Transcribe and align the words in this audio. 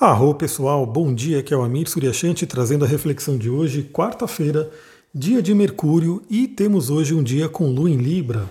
Arro 0.00 0.32
pessoal, 0.32 0.86
bom 0.86 1.12
dia, 1.12 1.40
aqui 1.40 1.52
é 1.52 1.56
o 1.56 1.62
Amir 1.62 1.88
Suryashanti 1.88 2.46
trazendo 2.46 2.84
a 2.84 2.88
reflexão 2.88 3.36
de 3.36 3.50
hoje, 3.50 3.82
quarta-feira, 3.82 4.70
dia 5.12 5.42
de 5.42 5.52
Mercúrio 5.52 6.22
e 6.30 6.46
temos 6.46 6.88
hoje 6.88 7.12
um 7.12 7.20
dia 7.20 7.48
com 7.48 7.68
Lua 7.68 7.90
em 7.90 7.96
Libra. 7.96 8.48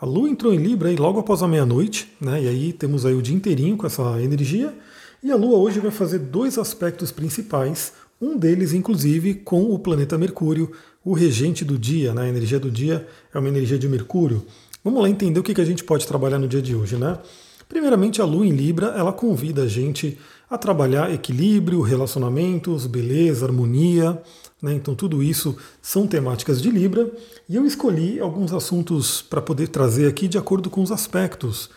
A 0.00 0.04
Lua 0.04 0.28
entrou 0.28 0.52
em 0.52 0.56
Libra 0.56 0.88
aí 0.88 0.96
logo 0.96 1.20
após 1.20 1.40
a 1.40 1.46
meia-noite, 1.46 2.12
né? 2.20 2.42
E 2.42 2.48
aí 2.48 2.72
temos 2.72 3.06
aí 3.06 3.14
o 3.14 3.22
dia 3.22 3.36
inteirinho 3.36 3.76
com 3.76 3.86
essa 3.86 4.20
energia. 4.20 4.74
E 5.22 5.30
a 5.30 5.36
Lua 5.36 5.58
hoje 5.58 5.78
vai 5.78 5.92
fazer 5.92 6.18
dois 6.18 6.58
aspectos 6.58 7.12
principais, 7.12 7.92
um 8.20 8.36
deles 8.36 8.72
inclusive 8.72 9.34
com 9.34 9.72
o 9.72 9.78
planeta 9.78 10.18
Mercúrio, 10.18 10.72
o 11.04 11.12
regente 11.12 11.64
do 11.64 11.78
dia, 11.78 12.12
né? 12.12 12.22
A 12.22 12.28
energia 12.28 12.58
do 12.58 12.72
dia 12.72 13.06
é 13.32 13.38
uma 13.38 13.48
energia 13.48 13.78
de 13.78 13.88
Mercúrio. 13.88 14.44
Vamos 14.82 15.00
lá 15.00 15.08
entender 15.08 15.38
o 15.38 15.44
que 15.44 15.60
a 15.60 15.64
gente 15.64 15.84
pode 15.84 16.08
trabalhar 16.08 16.40
no 16.40 16.48
dia 16.48 16.60
de 16.60 16.74
hoje, 16.74 16.96
né? 16.96 17.20
Primeiramente, 17.68 18.20
a 18.20 18.24
Lua 18.24 18.46
em 18.46 18.50
Libra, 18.50 18.94
ela 18.96 19.12
convida 19.12 19.62
a 19.62 19.68
gente 19.68 20.18
a 20.50 20.56
trabalhar 20.56 21.12
equilíbrio, 21.12 21.80
relacionamentos, 21.80 22.86
beleza, 22.86 23.46
harmonia. 23.46 24.20
Né? 24.62 24.74
Então, 24.74 24.94
tudo 24.94 25.22
isso 25.22 25.56
são 25.82 26.06
temáticas 26.06 26.60
de 26.60 26.70
Libra. 26.70 27.10
E 27.48 27.56
eu 27.56 27.66
escolhi 27.66 28.18
alguns 28.18 28.52
assuntos 28.52 29.22
para 29.22 29.42
poder 29.42 29.68
trazer 29.68 30.08
aqui 30.08 30.26
de 30.26 30.38
acordo 30.38 30.70
com 30.70 30.82
os 30.82 30.90
aspectos. 30.90 31.70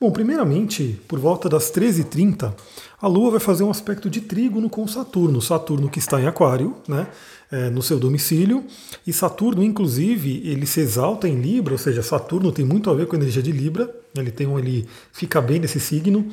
Bom, 0.00 0.10
primeiramente, 0.10 0.98
por 1.06 1.18
volta 1.18 1.46
das 1.46 1.70
13h30, 1.70 2.54
a 3.02 3.06
Lua 3.06 3.32
vai 3.32 3.40
fazer 3.40 3.64
um 3.64 3.70
aspecto 3.70 4.08
de 4.08 4.22
trígono 4.22 4.70
com 4.70 4.88
Saturno. 4.88 5.42
Saturno 5.42 5.90
que 5.90 5.98
está 5.98 6.18
em 6.18 6.26
Aquário, 6.26 6.74
né? 6.88 7.06
É, 7.52 7.68
no 7.68 7.82
seu 7.82 7.98
domicílio. 7.98 8.64
E 9.06 9.12
Saturno, 9.12 9.62
inclusive, 9.62 10.40
ele 10.42 10.64
se 10.66 10.80
exalta 10.80 11.28
em 11.28 11.40
Libra, 11.40 11.74
ou 11.74 11.78
seja, 11.78 12.02
Saturno 12.02 12.50
tem 12.50 12.64
muito 12.64 12.88
a 12.88 12.94
ver 12.94 13.08
com 13.08 13.16
a 13.16 13.18
energia 13.18 13.42
de 13.42 13.52
Libra. 13.52 13.94
Ele 14.16 14.30
tem 14.30 14.46
um, 14.46 14.58
ele 14.58 14.86
fica 15.12 15.38
bem 15.38 15.58
nesse 15.58 15.78
signo. 15.78 16.26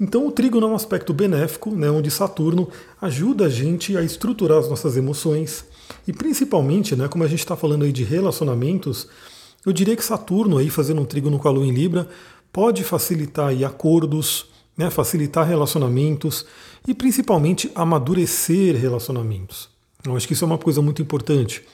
Então 0.00 0.26
o 0.26 0.30
trígono 0.30 0.66
é 0.66 0.70
um 0.70 0.74
aspecto 0.76 1.12
benéfico, 1.12 1.70
né, 1.70 1.90
onde 1.90 2.10
Saturno 2.10 2.68
ajuda 3.00 3.46
a 3.46 3.48
gente 3.48 3.96
a 3.96 4.02
estruturar 4.02 4.58
as 4.58 4.68
nossas 4.68 4.96
emoções 4.96 5.64
e 6.06 6.12
principalmente, 6.12 6.94
né, 6.94 7.08
como 7.08 7.24
a 7.24 7.28
gente 7.28 7.40
está 7.40 7.56
falando 7.56 7.84
aí 7.84 7.92
de 7.92 8.04
relacionamentos, 8.04 9.08
eu 9.66 9.72
diria 9.72 9.96
que 9.96 10.04
Saturno 10.04 10.58
aí 10.58 10.70
fazendo 10.70 11.00
um 11.00 11.04
trígono 11.04 11.38
com 11.38 11.48
a 11.48 11.50
Lua 11.50 11.66
em 11.66 11.72
Libra 11.72 12.08
pode 12.52 12.84
facilitar 12.84 13.48
aí 13.48 13.64
acordos, 13.64 14.46
né, 14.76 14.88
facilitar 14.88 15.46
relacionamentos 15.46 16.46
e 16.86 16.94
principalmente 16.94 17.70
amadurecer 17.74 18.76
relacionamentos. 18.76 19.68
Eu 20.04 20.16
acho 20.16 20.28
que 20.28 20.32
isso 20.32 20.44
é 20.44 20.46
uma 20.46 20.58
coisa 20.58 20.80
muito 20.80 21.02
importante. 21.02 21.64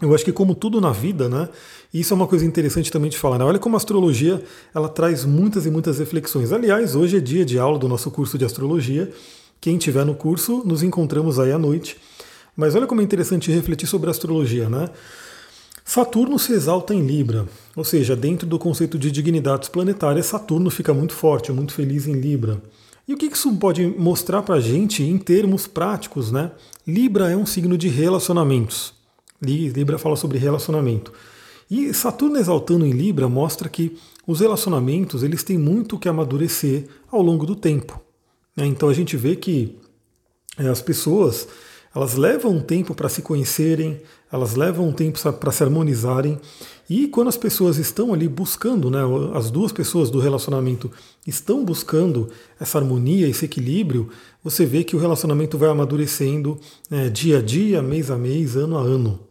Eu 0.00 0.14
acho 0.14 0.24
que 0.24 0.32
como 0.32 0.54
tudo 0.54 0.80
na 0.80 0.92
vida, 0.92 1.28
né? 1.28 1.48
Isso 1.92 2.12
é 2.12 2.16
uma 2.16 2.26
coisa 2.26 2.44
interessante 2.44 2.90
também 2.90 3.10
de 3.10 3.18
falar. 3.18 3.38
Né? 3.38 3.44
Olha 3.44 3.58
como 3.58 3.74
a 3.74 3.78
astrologia 3.78 4.42
ela 4.74 4.88
traz 4.88 5.24
muitas 5.24 5.66
e 5.66 5.70
muitas 5.70 5.98
reflexões. 5.98 6.52
Aliás, 6.52 6.94
hoje 6.94 7.16
é 7.16 7.20
dia 7.20 7.44
de 7.44 7.58
aula 7.58 7.78
do 7.78 7.88
nosso 7.88 8.10
curso 8.10 8.38
de 8.38 8.44
astrologia. 8.44 9.10
Quem 9.60 9.76
tiver 9.76 10.04
no 10.04 10.14
curso, 10.14 10.62
nos 10.64 10.82
encontramos 10.84 11.40
aí 11.40 11.50
à 11.50 11.58
noite. 11.58 11.96
Mas 12.56 12.74
olha 12.74 12.86
como 12.86 13.00
é 13.00 13.04
interessante 13.04 13.50
refletir 13.50 13.88
sobre 13.88 14.08
a 14.08 14.10
astrologia, 14.10 14.68
né? 14.68 14.88
Saturno 15.84 16.38
se 16.38 16.52
exalta 16.52 16.92
em 16.92 17.00
Libra, 17.00 17.46
ou 17.74 17.82
seja, 17.82 18.14
dentro 18.14 18.46
do 18.46 18.58
conceito 18.58 18.98
de 18.98 19.10
dignidades 19.10 19.70
planetárias, 19.70 20.26
Saturno 20.26 20.68
fica 20.70 20.92
muito 20.92 21.14
forte, 21.14 21.50
muito 21.50 21.72
feliz 21.72 22.06
em 22.06 22.12
Libra. 22.12 22.60
E 23.06 23.14
o 23.14 23.16
que 23.16 23.24
isso 23.24 23.50
pode 23.56 23.86
mostrar 23.86 24.42
para 24.42 24.56
a 24.56 24.60
gente 24.60 25.02
em 25.02 25.16
termos 25.16 25.66
práticos, 25.66 26.30
né? 26.30 26.50
Libra 26.86 27.30
é 27.30 27.36
um 27.36 27.46
signo 27.46 27.78
de 27.78 27.88
relacionamentos. 27.88 28.97
Libra 29.40 29.98
fala 29.98 30.16
sobre 30.16 30.38
relacionamento. 30.38 31.12
E 31.70 31.92
Saturno 31.92 32.38
exaltando 32.38 32.86
em 32.86 32.92
Libra 32.92 33.28
mostra 33.28 33.68
que 33.68 33.96
os 34.26 34.40
relacionamentos 34.40 35.22
eles 35.22 35.42
têm 35.42 35.58
muito 35.58 35.98
que 35.98 36.08
amadurecer 36.08 36.86
ao 37.10 37.20
longo 37.20 37.44
do 37.44 37.54
tempo. 37.54 38.00
Né? 38.56 38.66
Então 38.66 38.88
a 38.88 38.94
gente 38.94 39.16
vê 39.16 39.36
que 39.36 39.76
é, 40.58 40.68
as 40.68 40.80
pessoas 40.80 41.46
elas 41.94 42.14
levam 42.14 42.52
um 42.52 42.60
tempo 42.60 42.94
para 42.94 43.08
se 43.08 43.22
conhecerem, 43.22 44.00
elas 44.30 44.54
levam 44.54 44.88
um 44.88 44.92
tempo 44.92 45.18
para 45.32 45.50
se 45.50 45.62
harmonizarem. 45.62 46.38
E 46.88 47.08
quando 47.08 47.28
as 47.28 47.36
pessoas 47.36 47.76
estão 47.76 48.12
ali 48.12 48.28
buscando, 48.28 48.90
né, 48.90 49.00
as 49.34 49.50
duas 49.50 49.72
pessoas 49.72 50.10
do 50.10 50.20
relacionamento 50.20 50.90
estão 51.26 51.64
buscando 51.64 52.28
essa 52.60 52.78
harmonia, 52.78 53.26
esse 53.26 53.46
equilíbrio, 53.46 54.10
você 54.44 54.66
vê 54.66 54.84
que 54.84 54.94
o 54.94 54.98
relacionamento 54.98 55.56
vai 55.58 55.70
amadurecendo 55.70 56.60
né, 56.90 57.08
dia 57.08 57.38
a 57.38 57.42
dia, 57.42 57.82
mês 57.82 58.10
a 58.10 58.16
mês, 58.16 58.54
ano 58.54 58.76
a 58.78 58.82
ano. 58.82 59.27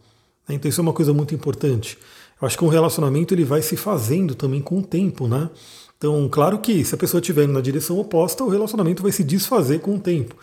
Né? 0.48 0.56
Então 0.56 0.70
isso 0.70 0.82
é 0.82 0.84
uma 0.84 0.94
coisa 0.94 1.14
muito 1.14 1.34
importante. 1.36 1.98
Eu 2.42 2.48
acho 2.48 2.58
que 2.58 2.64
um 2.64 2.70
relacionamento 2.70 3.34
ele 3.34 3.44
vai 3.44 3.62
se 3.62 3.76
fazendo 3.76 4.36
também 4.36 4.62
com 4.62 4.80
o 4.80 4.84
tempo, 4.84 5.28
né? 5.28 5.50
Então, 5.98 6.30
claro 6.30 6.60
que 6.60 6.86
se 6.86 6.94
a 6.94 6.98
pessoa 6.98 7.20
estiver 7.20 7.48
na 7.48 7.60
direção 7.60 7.98
oposta, 7.98 8.44
o 8.44 8.50
relacionamento 8.50 9.02
vai 9.02 9.12
se 9.12 9.24
desfazer 9.24 9.80
com 9.80 9.96
o 9.96 10.00
tempo. 10.00 10.36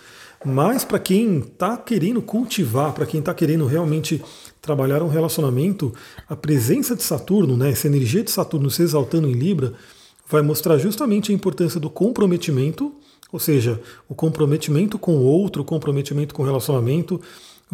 Mas 0.44 0.84
para 0.84 0.98
quem 0.98 1.38
está 1.38 1.76
querendo 1.76 2.20
cultivar, 2.20 2.92
para 2.92 3.06
quem 3.06 3.20
está 3.20 3.32
querendo 3.32 3.64
realmente 3.64 4.20
trabalhar 4.60 5.02
um 5.02 5.08
relacionamento, 5.08 5.94
a 6.28 6.34
presença 6.34 6.96
de 6.96 7.02
Saturno, 7.02 7.56
né, 7.56 7.70
essa 7.70 7.86
energia 7.86 8.22
de 8.22 8.30
Saturno 8.30 8.68
se 8.70 8.82
exaltando 8.82 9.28
em 9.28 9.32
Libra, 9.32 9.72
vai 10.28 10.42
mostrar 10.42 10.76
justamente 10.76 11.30
a 11.30 11.34
importância 11.34 11.78
do 11.78 11.88
comprometimento, 11.88 12.92
ou 13.32 13.38
seja, 13.38 13.80
o 14.08 14.14
comprometimento 14.14 14.98
com 14.98 15.16
o 15.16 15.22
outro, 15.22 15.62
o 15.62 15.64
comprometimento 15.64 16.34
com 16.34 16.42
o 16.42 16.46
relacionamento, 16.46 17.20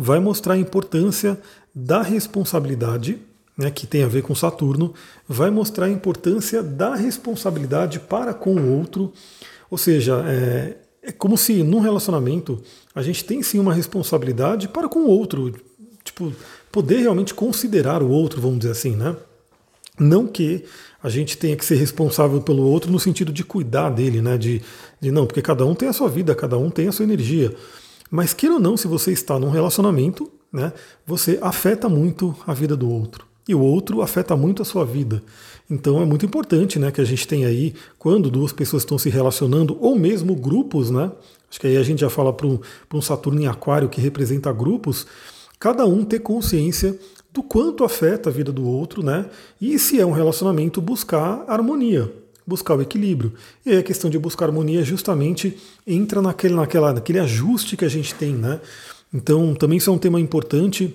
vai 0.01 0.19
mostrar 0.19 0.55
a 0.55 0.59
importância 0.59 1.39
da 1.75 2.01
responsabilidade, 2.01 3.19
né, 3.57 3.71
que 3.71 3.87
tem 3.87 4.03
a 4.03 4.09
ver 4.09 4.23
com 4.23 4.35
Saturno, 4.35 4.95
vai 5.29 5.51
mostrar 5.51 5.87
a 5.87 5.91
importância 5.91 6.63
da 6.63 6.95
responsabilidade 6.95 8.01
para 8.01 8.33
com 8.33 8.55
o 8.55 8.79
outro. 8.79 9.13
Ou 9.71 9.77
seja, 9.77 10.25
é, 10.27 10.77
é 11.03 11.13
como 11.13 11.37
se 11.37 11.63
num 11.63 11.81
relacionamento 11.81 12.63
a 12.95 13.03
gente 13.03 13.25
tem 13.25 13.43
sim 13.43 13.59
uma 13.59 13.75
responsabilidade 13.75 14.69
para 14.69 14.89
com 14.89 15.01
o 15.01 15.09
outro. 15.09 15.55
Tipo, 16.03 16.33
poder 16.73 17.01
realmente 17.01 17.35
considerar 17.35 18.03
o 18.03 18.09
outro, 18.09 18.41
vamos 18.41 18.61
dizer 18.61 18.73
assim, 18.73 18.97
né? 18.97 19.15
Não 19.99 20.27
que 20.27 20.65
a 21.03 21.11
gente 21.11 21.37
tenha 21.37 21.57
que 21.57 21.65
ser 21.65 21.75
responsável 21.75 22.41
pelo 22.41 22.63
outro 22.63 22.91
no 22.91 22.99
sentido 22.99 23.31
de 23.31 23.45
cuidar 23.45 23.91
dele, 23.91 24.23
né? 24.23 24.39
De, 24.39 24.63
de 24.99 25.11
não, 25.11 25.27
porque 25.27 25.43
cada 25.43 25.67
um 25.67 25.75
tem 25.75 25.91
a 25.91 25.93
sua 25.93 26.09
vida, 26.09 26.35
cada 26.35 26.57
um 26.57 26.71
tem 26.71 26.89
a 26.89 26.93
sua 26.93 27.05
energia. 27.05 27.55
Mas 28.11 28.35
queira 28.35 28.57
ou 28.57 28.61
não, 28.61 28.77
se 28.77 28.89
você 28.89 29.13
está 29.13 29.39
num 29.39 29.51
relacionamento, 29.51 30.31
né, 30.53 30.73
você 31.07 31.39
afeta 31.41 31.89
muito 31.89 32.35
a 32.47 32.53
vida 32.53 32.77
do 32.77 32.91
outro. 32.91 33.25
E 33.49 33.55
o 33.55 33.61
outro 33.61 34.03
afeta 34.03 34.37
muito 34.37 34.63
a 34.63 34.65
sua 34.65 34.85
vida. 34.85 35.23
Então 35.71 36.01
é 36.03 36.05
muito 36.05 36.27
importante 36.27 36.79
né, 36.79 36.91
que 36.91 37.01
a 37.01 37.05
gente 37.05 37.27
tenha 37.27 37.49
aí, 37.49 37.75
quando 37.99 38.31
duas 38.31 38.53
pessoas 38.53 38.83
estão 38.83 38.99
se 38.99 39.09
relacionando, 39.09 39.77
ou 39.81 39.97
mesmo 39.97 40.35
grupos, 40.35 40.91
né? 40.91 41.13
Acho 41.49 41.61
que 41.61 41.67
aí 41.67 41.77
a 41.77 41.83
gente 41.83 42.01
já 42.01 42.11
fala 42.11 42.33
para 42.33 42.47
um, 42.47 42.59
um 42.93 43.01
Saturno 43.01 43.41
em 43.41 43.47
Aquário 43.47 43.89
que 43.89 44.01
representa 44.01 44.53
grupos, 44.53 45.07
cada 45.59 45.85
um 45.85 46.05
ter 46.05 46.21
consciência 46.21 46.99
do 47.33 47.43
quanto 47.43 47.85
afeta 47.85 48.29
a 48.29 48.33
vida 48.33 48.53
do 48.53 48.67
outro, 48.67 49.03
né? 49.03 49.27
E 49.61 49.79
se 49.79 50.01
é 50.01 50.07
um 50.07 50.13
relacionamento, 50.13 50.81
buscar 50.81 51.45
harmonia 51.47 52.13
buscar 52.51 52.75
o 52.75 52.83
equilíbrio. 52.83 53.33
E 53.65 53.71
aí 53.71 53.79
a 53.79 53.83
questão 53.83 54.11
de 54.11 54.19
buscar 54.19 54.47
harmonia 54.47 54.83
justamente 54.83 55.57
entra 55.87 56.21
naquele, 56.21 56.55
naquela, 56.55 56.93
naquele 56.93 57.21
ajuste 57.21 57.77
que 57.77 57.85
a 57.85 57.89
gente 57.89 58.15
tem, 58.15 58.35
né? 58.35 58.61
Então, 59.15 59.55
também 59.55 59.79
isso 59.79 59.89
é 59.89 59.93
um 59.93 59.99
tema 59.99 60.21
importante. 60.21 60.95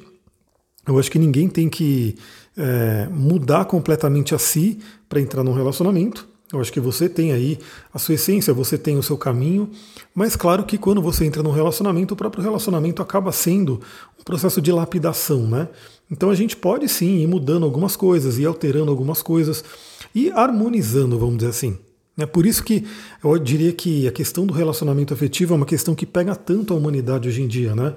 Eu 0.86 1.00
acho 1.00 1.10
que 1.10 1.18
ninguém 1.18 1.48
tem 1.50 1.68
que 1.70 2.18
é, 2.58 3.08
mudar 3.10 3.66
completamente 3.66 4.36
a 4.36 4.38
si 4.38 4.80
para 5.10 5.20
entrar 5.20 5.44
num 5.44 5.54
relacionamento. 5.54 6.28
Eu 6.54 6.62
acho 6.62 6.72
que 6.72 6.80
você 6.80 7.10
tem 7.10 7.32
aí 7.32 7.58
a 7.94 7.98
sua 7.98 8.16
essência, 8.16 8.54
você 8.54 8.78
tem 8.78 8.98
o 8.98 9.04
seu 9.04 9.18
caminho, 9.18 9.70
mas 10.14 10.36
claro 10.36 10.64
que 10.64 10.78
quando 10.78 11.02
você 11.02 11.26
entra 11.26 11.42
num 11.42 11.52
relacionamento, 11.52 12.14
o 12.14 12.18
próprio 12.18 12.44
relacionamento 12.44 13.02
acaba 13.02 13.32
sendo 13.32 13.82
um 14.20 14.24
processo 14.24 14.62
de 14.62 14.72
lapidação, 14.72 15.48
né? 15.48 15.68
Então 16.10 16.30
a 16.30 16.36
gente 16.36 16.56
pode 16.56 16.88
sim 16.88 17.18
ir 17.18 17.28
mudando 17.28 17.64
algumas 17.64 17.96
coisas, 17.96 18.38
ir 18.38 18.46
alterando 18.46 18.92
algumas 18.92 19.22
coisas 19.22 19.64
e 20.14 20.32
harmonizando, 20.32 21.18
vamos 21.18 21.38
dizer 21.38 21.50
assim. 21.50 21.78
É 22.18 22.26
por 22.26 22.46
isso 22.46 22.64
que 22.64 22.86
eu 23.24 23.38
diria 23.38 23.74
que 23.74 24.08
a 24.08 24.12
questão 24.12 24.46
do 24.46 24.54
relacionamento 24.54 25.14
afetivo 25.14 25.54
é 25.54 25.58
uma 25.58 25.66
questão 25.66 25.94
que 25.94 26.06
pega 26.06 26.36
tanto 26.36 26.74
a 26.74 26.78
humanidade 26.78 27.28
hoje 27.28 27.42
em 27.42 27.48
dia, 27.48 27.76
né? 27.76 27.94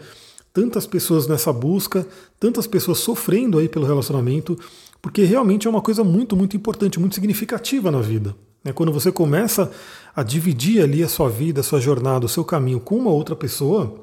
Tantas 0.52 0.86
pessoas 0.86 1.28
nessa 1.28 1.52
busca, 1.52 2.06
tantas 2.40 2.66
pessoas 2.66 2.98
sofrendo 2.98 3.58
aí 3.58 3.68
pelo 3.68 3.86
relacionamento, 3.86 4.58
porque 5.00 5.22
realmente 5.22 5.68
é 5.68 5.70
uma 5.70 5.82
coisa 5.82 6.02
muito, 6.02 6.36
muito 6.36 6.56
importante, 6.56 6.98
muito 6.98 7.14
significativa 7.14 7.92
na 7.92 8.00
vida. 8.00 8.34
É 8.64 8.72
quando 8.72 8.92
você 8.92 9.12
começa 9.12 9.70
a 10.16 10.24
dividir 10.24 10.82
ali 10.82 11.04
a 11.04 11.08
sua 11.08 11.28
vida, 11.28 11.60
a 11.60 11.64
sua 11.64 11.80
jornada, 11.80 12.26
o 12.26 12.28
seu 12.28 12.44
caminho 12.44 12.80
com 12.80 12.96
uma 12.96 13.10
outra 13.10 13.36
pessoa, 13.36 14.02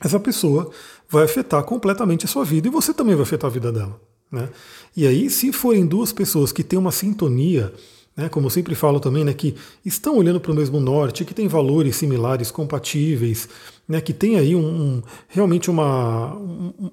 essa 0.00 0.18
pessoa 0.20 0.70
vai 1.08 1.24
afetar 1.24 1.62
completamente 1.64 2.24
a 2.24 2.28
sua 2.28 2.44
vida 2.44 2.68
e 2.68 2.70
você 2.70 2.92
também 2.92 3.14
vai 3.14 3.22
afetar 3.22 3.50
a 3.50 3.52
vida 3.52 3.70
dela. 3.70 4.00
Né? 4.30 4.48
E 4.96 5.06
aí, 5.06 5.30
se 5.30 5.52
forem 5.52 5.86
duas 5.86 6.12
pessoas 6.12 6.52
que 6.52 6.64
têm 6.64 6.78
uma 6.78 6.90
sintonia, 6.90 7.72
né, 8.16 8.28
como 8.28 8.46
eu 8.46 8.50
sempre 8.50 8.74
falo 8.74 9.00
também, 9.00 9.24
né, 9.24 9.32
que 9.32 9.54
estão 9.84 10.16
olhando 10.16 10.40
para 10.40 10.52
o 10.52 10.54
mesmo 10.54 10.80
norte, 10.80 11.24
que 11.24 11.34
têm 11.34 11.48
valores 11.48 11.96
similares, 11.96 12.50
compatíveis, 12.50 13.48
né, 13.88 14.00
que 14.00 14.12
tem 14.12 14.36
aí 14.36 14.54
um, 14.54 14.60
um, 14.60 15.02
realmente 15.28 15.70
uma, 15.70 16.36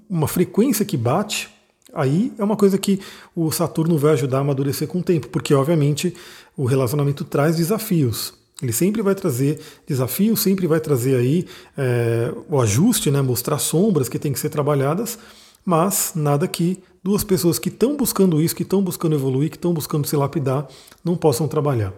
uma 0.10 0.28
frequência 0.28 0.86
que 0.86 0.98
bate, 0.98 1.50
aí 1.94 2.32
é 2.38 2.44
uma 2.44 2.56
coisa 2.56 2.78
que 2.78 3.00
o 3.36 3.52
Saturno 3.52 3.98
vai 3.98 4.14
ajudar 4.14 4.38
a 4.38 4.42
amadurecer 4.42 4.88
com 4.88 5.00
o 5.00 5.04
tempo, 5.04 5.28
porque 5.30 5.54
obviamente 5.54 6.14
o 6.56 6.66
relacionamento 6.66 7.24
traz 7.24 7.58
desafios. 7.58 8.34
Ele 8.62 8.72
sempre 8.72 9.02
vai 9.02 9.16
trazer 9.16 9.60
desafios, 9.88 10.40
sempre 10.40 10.68
vai 10.68 10.80
trazer 10.80 11.16
aí 11.16 11.46
é, 11.78 12.32
o 12.50 12.60
ajuste, 12.60 13.10
né, 13.10 13.22
mostrar 13.22 13.58
sombras 13.58 14.08
que 14.08 14.20
têm 14.20 14.32
que 14.32 14.40
ser 14.40 14.50
trabalhadas, 14.50 15.18
mas 15.66 16.14
nada 16.16 16.48
que 16.48 16.80
duas 17.04 17.24
pessoas 17.24 17.58
que 17.58 17.70
estão 17.70 17.96
buscando 17.96 18.42
isso, 18.42 18.56
que 18.56 18.64
estão 18.64 18.82
buscando 18.82 19.16
evoluir, 19.16 19.50
que 19.50 19.58
estão 19.58 19.74
buscando 19.74 20.08
se 20.08 20.16
lapidar, 20.16 20.68
não 21.04 21.16
possam 21.16 21.48
trabalhar. 21.48 21.94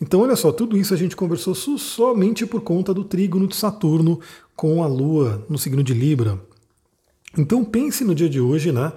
Então, 0.00 0.20
olha 0.20 0.34
só, 0.34 0.50
tudo 0.50 0.78
isso 0.78 0.94
a 0.94 0.96
gente 0.96 1.14
conversou 1.14 1.54
somente 1.54 2.46
por 2.46 2.62
conta 2.62 2.94
do 2.94 3.04
trígono 3.04 3.46
de 3.46 3.54
Saturno 3.54 4.18
com 4.56 4.82
a 4.82 4.86
Lua 4.86 5.44
no 5.48 5.58
signo 5.58 5.82
de 5.82 5.92
Libra. 5.92 6.40
Então 7.36 7.64
pense 7.64 8.04
no 8.04 8.14
dia 8.14 8.28
de 8.28 8.40
hoje, 8.40 8.72
né? 8.72 8.92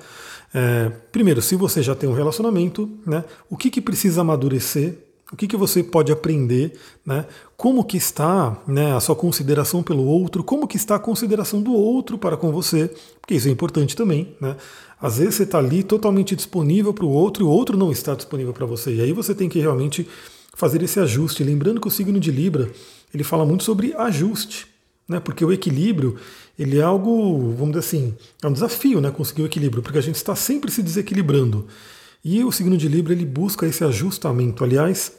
É, 0.53 0.89
primeiro, 1.11 1.41
se 1.41 1.55
você 1.55 1.81
já 1.81 1.95
tem 1.95 2.09
um 2.09 2.13
relacionamento, 2.13 2.89
né? 3.05 3.23
O 3.49 3.57
que, 3.57 3.69
que 3.69 3.81
precisa 3.81 4.21
amadurecer? 4.21 4.97
O 5.33 5.35
que, 5.35 5.47
que 5.47 5.57
você 5.57 5.83
pode 5.83 6.11
aprender, 6.11 6.73
né? 7.05 7.25
Como 7.57 7.83
que 7.83 7.97
está 7.97 8.61
né, 8.67 8.95
a 8.95 8.99
sua 8.99 9.15
consideração 9.15 9.81
pelo 9.81 10.05
outro? 10.05 10.43
Como 10.43 10.67
que 10.67 10.77
está 10.77 10.95
a 10.95 10.99
consideração 10.99 11.61
do 11.61 11.73
outro 11.73 12.17
para 12.17 12.37
com 12.37 12.51
você? 12.51 12.89
Porque 13.19 13.33
isso 13.33 13.47
é 13.47 13.51
importante 13.51 13.95
também, 13.95 14.35
né? 14.39 14.55
Às 15.01 15.17
vezes 15.17 15.35
você 15.35 15.43
está 15.43 15.57
ali 15.57 15.83
totalmente 15.83 16.35
disponível 16.35 16.93
para 16.93 17.03
o 17.03 17.09
outro 17.09 17.43
e 17.43 17.45
o 17.45 17.49
outro 17.49 17.75
não 17.75 17.91
está 17.91 18.15
disponível 18.15 18.53
para 18.53 18.65
você. 18.65 18.95
E 18.95 19.01
aí 19.01 19.11
você 19.11 19.35
tem 19.35 19.49
que 19.49 19.59
realmente 19.59 20.07
fazer 20.55 20.81
esse 20.81 20.99
ajuste. 20.99 21.43
Lembrando 21.43 21.81
que 21.81 21.87
o 21.87 21.91
signo 21.91 22.19
de 22.19 22.31
Libra 22.31 22.71
ele 23.13 23.23
fala 23.23 23.45
muito 23.45 23.63
sobre 23.63 23.93
ajuste 23.95 24.67
né? 25.07 25.19
Porque 25.19 25.43
o 25.43 25.51
equilíbrio 25.51 26.17
ele 26.57 26.79
é 26.79 26.83
algo, 26.83 27.51
vamos 27.51 27.73
dizer 27.73 27.79
assim, 27.79 28.15
é 28.41 28.47
um 28.47 28.53
desafio, 28.53 29.01
né? 29.01 29.11
Conseguir 29.11 29.41
o 29.41 29.45
equilíbrio, 29.45 29.81
porque 29.81 29.97
a 29.97 30.01
gente 30.01 30.15
está 30.15 30.35
sempre 30.35 30.71
se 30.71 30.81
desequilibrando. 30.81 31.67
E 32.23 32.43
o 32.43 32.51
signo 32.51 32.77
de 32.77 32.87
Libra 32.87 33.13
ele 33.13 33.25
busca 33.25 33.67
esse 33.67 33.83
ajustamento. 33.83 34.63
Aliás, 34.63 35.11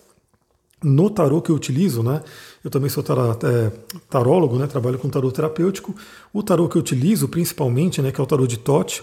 no 0.85 1.09
tarô 1.09 1.41
que 1.41 1.51
eu 1.51 1.57
utilizo, 1.57 2.03
né? 2.03 2.23
Eu 2.63 2.71
também 2.71 2.89
sou 2.89 3.03
é, 3.03 3.73
tarólogo, 4.09 4.59
né? 4.59 4.67
Trabalho 4.67 4.99
com 4.99 5.09
tarô 5.09 5.33
terapêutico. 5.33 5.95
O 6.33 6.43
tarô 6.43 6.69
que 6.69 6.77
eu 6.77 6.81
utilizo, 6.81 7.27
principalmente, 7.27 8.01
né? 8.03 8.13
Que 8.13 8.21
é 8.21 8.25
o 8.25 8.27
tarô 8.27 8.47
de 8.47 8.59
Tote. 8.59 9.03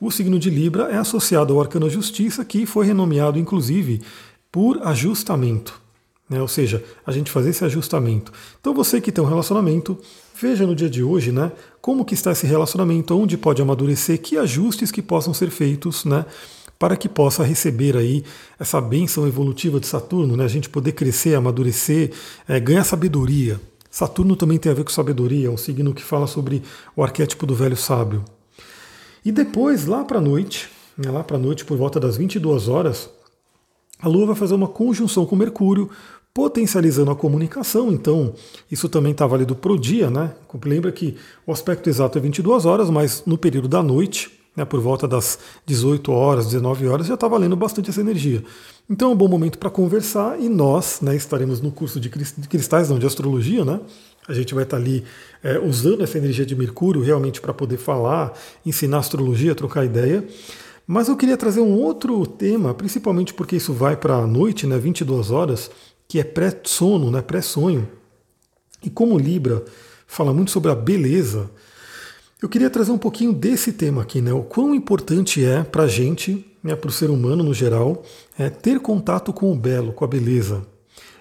O 0.00 0.10
signo 0.10 0.38
de 0.38 0.50
Libra 0.50 0.90
é 0.90 0.96
associado 0.96 1.54
ao 1.54 1.60
arcano 1.60 1.88
Justiça, 1.88 2.44
que 2.44 2.66
foi 2.66 2.86
renomeado, 2.86 3.38
inclusive, 3.38 4.02
por 4.50 4.82
ajustamento. 4.82 5.80
Né? 6.28 6.40
Ou 6.40 6.48
seja, 6.48 6.82
a 7.06 7.12
gente 7.12 7.30
fazer 7.30 7.50
esse 7.50 7.64
ajustamento. 7.64 8.32
Então 8.60 8.74
você 8.74 9.00
que 9.00 9.12
tem 9.12 9.22
um 9.22 9.28
relacionamento, 9.28 9.98
veja 10.40 10.66
no 10.66 10.74
dia 10.74 10.88
de 10.88 11.02
hoje 11.02 11.30
né, 11.30 11.52
como 11.80 12.04
que 12.04 12.14
está 12.14 12.32
esse 12.32 12.46
relacionamento, 12.46 13.16
onde 13.16 13.36
pode 13.36 13.60
amadurecer, 13.60 14.20
que 14.20 14.38
ajustes 14.38 14.90
que 14.90 15.02
possam 15.02 15.34
ser 15.34 15.50
feitos 15.50 16.04
né, 16.04 16.24
para 16.82 16.96
que 16.96 17.08
possa 17.08 17.44
receber 17.44 17.96
aí 17.96 18.24
essa 18.58 18.80
bênção 18.80 19.24
evolutiva 19.24 19.78
de 19.78 19.86
Saturno, 19.86 20.36
né, 20.36 20.44
a 20.44 20.48
gente 20.48 20.68
poder 20.68 20.90
crescer, 20.90 21.36
amadurecer, 21.36 22.10
é, 22.48 22.58
ganhar 22.58 22.82
sabedoria. 22.82 23.60
Saturno 23.88 24.34
também 24.34 24.58
tem 24.58 24.72
a 24.72 24.74
ver 24.74 24.82
com 24.82 24.90
sabedoria, 24.90 25.46
é 25.46 25.50
um 25.50 25.56
signo 25.56 25.94
que 25.94 26.02
fala 26.02 26.26
sobre 26.26 26.60
o 26.96 27.04
arquétipo 27.04 27.46
do 27.46 27.54
velho 27.54 27.76
sábio. 27.76 28.24
E 29.24 29.30
depois, 29.30 29.86
lá 29.86 30.02
para 30.02 30.18
a 30.18 30.20
noite, 30.20 30.68
né, 30.98 31.08
lá 31.08 31.22
para 31.22 31.36
a 31.36 31.38
noite, 31.38 31.64
por 31.64 31.78
volta 31.78 32.00
das 32.00 32.16
22 32.16 32.66
horas, 32.66 33.08
a 34.00 34.08
Lua 34.08 34.26
vai 34.26 34.34
fazer 34.34 34.54
uma 34.54 34.66
conjunção 34.66 35.24
com 35.24 35.36
Mercúrio, 35.36 35.88
potencializando 36.34 37.12
a 37.12 37.14
comunicação. 37.14 37.92
Então, 37.92 38.34
isso 38.68 38.88
também 38.88 39.12
está 39.12 39.24
válido 39.24 39.54
para 39.54 39.70
o 39.70 39.78
dia, 39.78 40.10
né? 40.10 40.34
Lembra 40.64 40.90
que 40.90 41.16
o 41.46 41.52
aspecto 41.52 41.88
exato 41.88 42.18
é 42.18 42.20
22 42.20 42.66
horas, 42.66 42.90
mas 42.90 43.22
no 43.24 43.38
período 43.38 43.68
da 43.68 43.84
noite, 43.84 44.41
né, 44.56 44.64
por 44.64 44.80
volta 44.80 45.08
das 45.08 45.38
18 45.66 46.12
horas, 46.12 46.46
19 46.46 46.86
horas, 46.86 47.06
já 47.06 47.14
está 47.14 47.26
valendo 47.26 47.56
bastante 47.56 47.90
essa 47.90 48.00
energia. 48.00 48.44
Então 48.88 49.10
é 49.10 49.14
um 49.14 49.16
bom 49.16 49.28
momento 49.28 49.58
para 49.58 49.70
conversar 49.70 50.38
e 50.38 50.48
nós 50.48 51.00
né, 51.00 51.16
estaremos 51.16 51.60
no 51.60 51.70
curso 51.70 51.98
de 51.98 52.10
cristais, 52.10 52.90
não 52.90 52.98
de 52.98 53.06
astrologia, 53.06 53.64
né? 53.64 53.80
A 54.28 54.32
gente 54.34 54.54
vai 54.54 54.64
estar 54.64 54.76
tá 54.76 54.82
ali 54.82 55.02
é, 55.42 55.58
usando 55.58 56.04
essa 56.04 56.16
energia 56.18 56.46
de 56.46 56.54
Mercúrio 56.54 57.02
realmente 57.02 57.40
para 57.40 57.52
poder 57.52 57.76
falar, 57.76 58.32
ensinar 58.64 58.98
astrologia, 58.98 59.54
trocar 59.54 59.84
ideia. 59.84 60.24
Mas 60.86 61.08
eu 61.08 61.16
queria 61.16 61.36
trazer 61.36 61.60
um 61.60 61.74
outro 61.74 62.24
tema, 62.26 62.74
principalmente 62.74 63.34
porque 63.34 63.56
isso 63.56 63.72
vai 63.72 63.96
para 63.96 64.16
a 64.16 64.26
noite, 64.26 64.66
né, 64.66 64.78
22 64.78 65.30
horas, 65.30 65.70
que 66.06 66.20
é 66.20 66.24
pré-sono, 66.24 67.10
né, 67.10 67.22
pré-sonho. 67.22 67.88
E 68.82 68.90
como 68.90 69.18
Libra 69.18 69.64
fala 70.06 70.34
muito 70.34 70.50
sobre 70.50 70.70
a 70.70 70.74
beleza, 70.74 71.50
eu 72.42 72.48
queria 72.48 72.68
trazer 72.68 72.90
um 72.90 72.98
pouquinho 72.98 73.32
desse 73.32 73.72
tema 73.72 74.02
aqui, 74.02 74.20
né? 74.20 74.32
O 74.32 74.42
quão 74.42 74.74
importante 74.74 75.44
é 75.44 75.62
para 75.62 75.84
a 75.84 75.88
gente, 75.88 76.44
né, 76.62 76.74
para 76.74 76.88
o 76.88 76.92
ser 76.92 77.08
humano 77.08 77.44
no 77.44 77.54
geral, 77.54 78.02
é 78.36 78.50
ter 78.50 78.80
contato 78.80 79.32
com 79.32 79.52
o 79.52 79.54
belo, 79.54 79.92
com 79.92 80.04
a 80.04 80.08
beleza. 80.08 80.66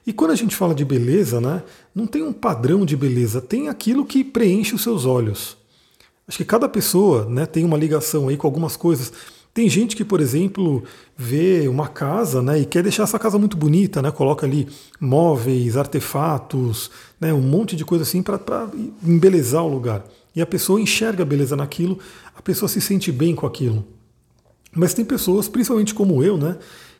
E 0.05 0.11
quando 0.11 0.31
a 0.31 0.35
gente 0.35 0.55
fala 0.55 0.73
de 0.73 0.83
beleza, 0.83 1.39
né, 1.39 1.61
não 1.93 2.07
tem 2.07 2.23
um 2.23 2.33
padrão 2.33 2.83
de 2.83 2.97
beleza, 2.97 3.39
tem 3.39 3.69
aquilo 3.69 4.03
que 4.03 4.23
preenche 4.23 4.73
os 4.73 4.81
seus 4.81 5.05
olhos. 5.05 5.55
Acho 6.27 6.39
que 6.39 6.45
cada 6.45 6.67
pessoa 6.67 7.25
né, 7.25 7.45
tem 7.45 7.63
uma 7.63 7.77
ligação 7.77 8.27
aí 8.27 8.35
com 8.35 8.47
algumas 8.47 8.75
coisas. 8.75 9.13
Tem 9.53 9.69
gente 9.69 9.95
que, 9.95 10.03
por 10.03 10.21
exemplo, 10.21 10.83
vê 11.15 11.67
uma 11.67 11.87
casa 11.87 12.41
né, 12.41 12.61
e 12.61 12.65
quer 12.65 12.81
deixar 12.81 13.03
essa 13.03 13.19
casa 13.19 13.37
muito 13.37 13.55
bonita, 13.55 14.01
né, 14.01 14.09
coloca 14.09 14.43
ali 14.43 14.67
móveis, 14.99 15.77
artefatos, 15.77 16.89
né, 17.19 17.31
um 17.31 17.41
monte 17.41 17.75
de 17.75 17.85
coisa 17.85 18.03
assim 18.03 18.23
para 18.23 18.39
embelezar 19.03 19.63
o 19.63 19.71
lugar. 19.71 20.03
E 20.35 20.41
a 20.41 20.45
pessoa 20.45 20.79
enxerga 20.79 21.23
a 21.23 21.25
beleza 21.25 21.55
naquilo, 21.55 21.99
a 22.35 22.41
pessoa 22.41 22.69
se 22.69 22.79
sente 22.79 23.11
bem 23.11 23.35
com 23.35 23.45
aquilo. 23.45 23.85
Mas 24.73 24.93
tem 24.93 25.03
pessoas, 25.03 25.49
principalmente 25.49 25.93
como 25.93 26.23
eu, 26.23 26.37
né, 26.37 26.57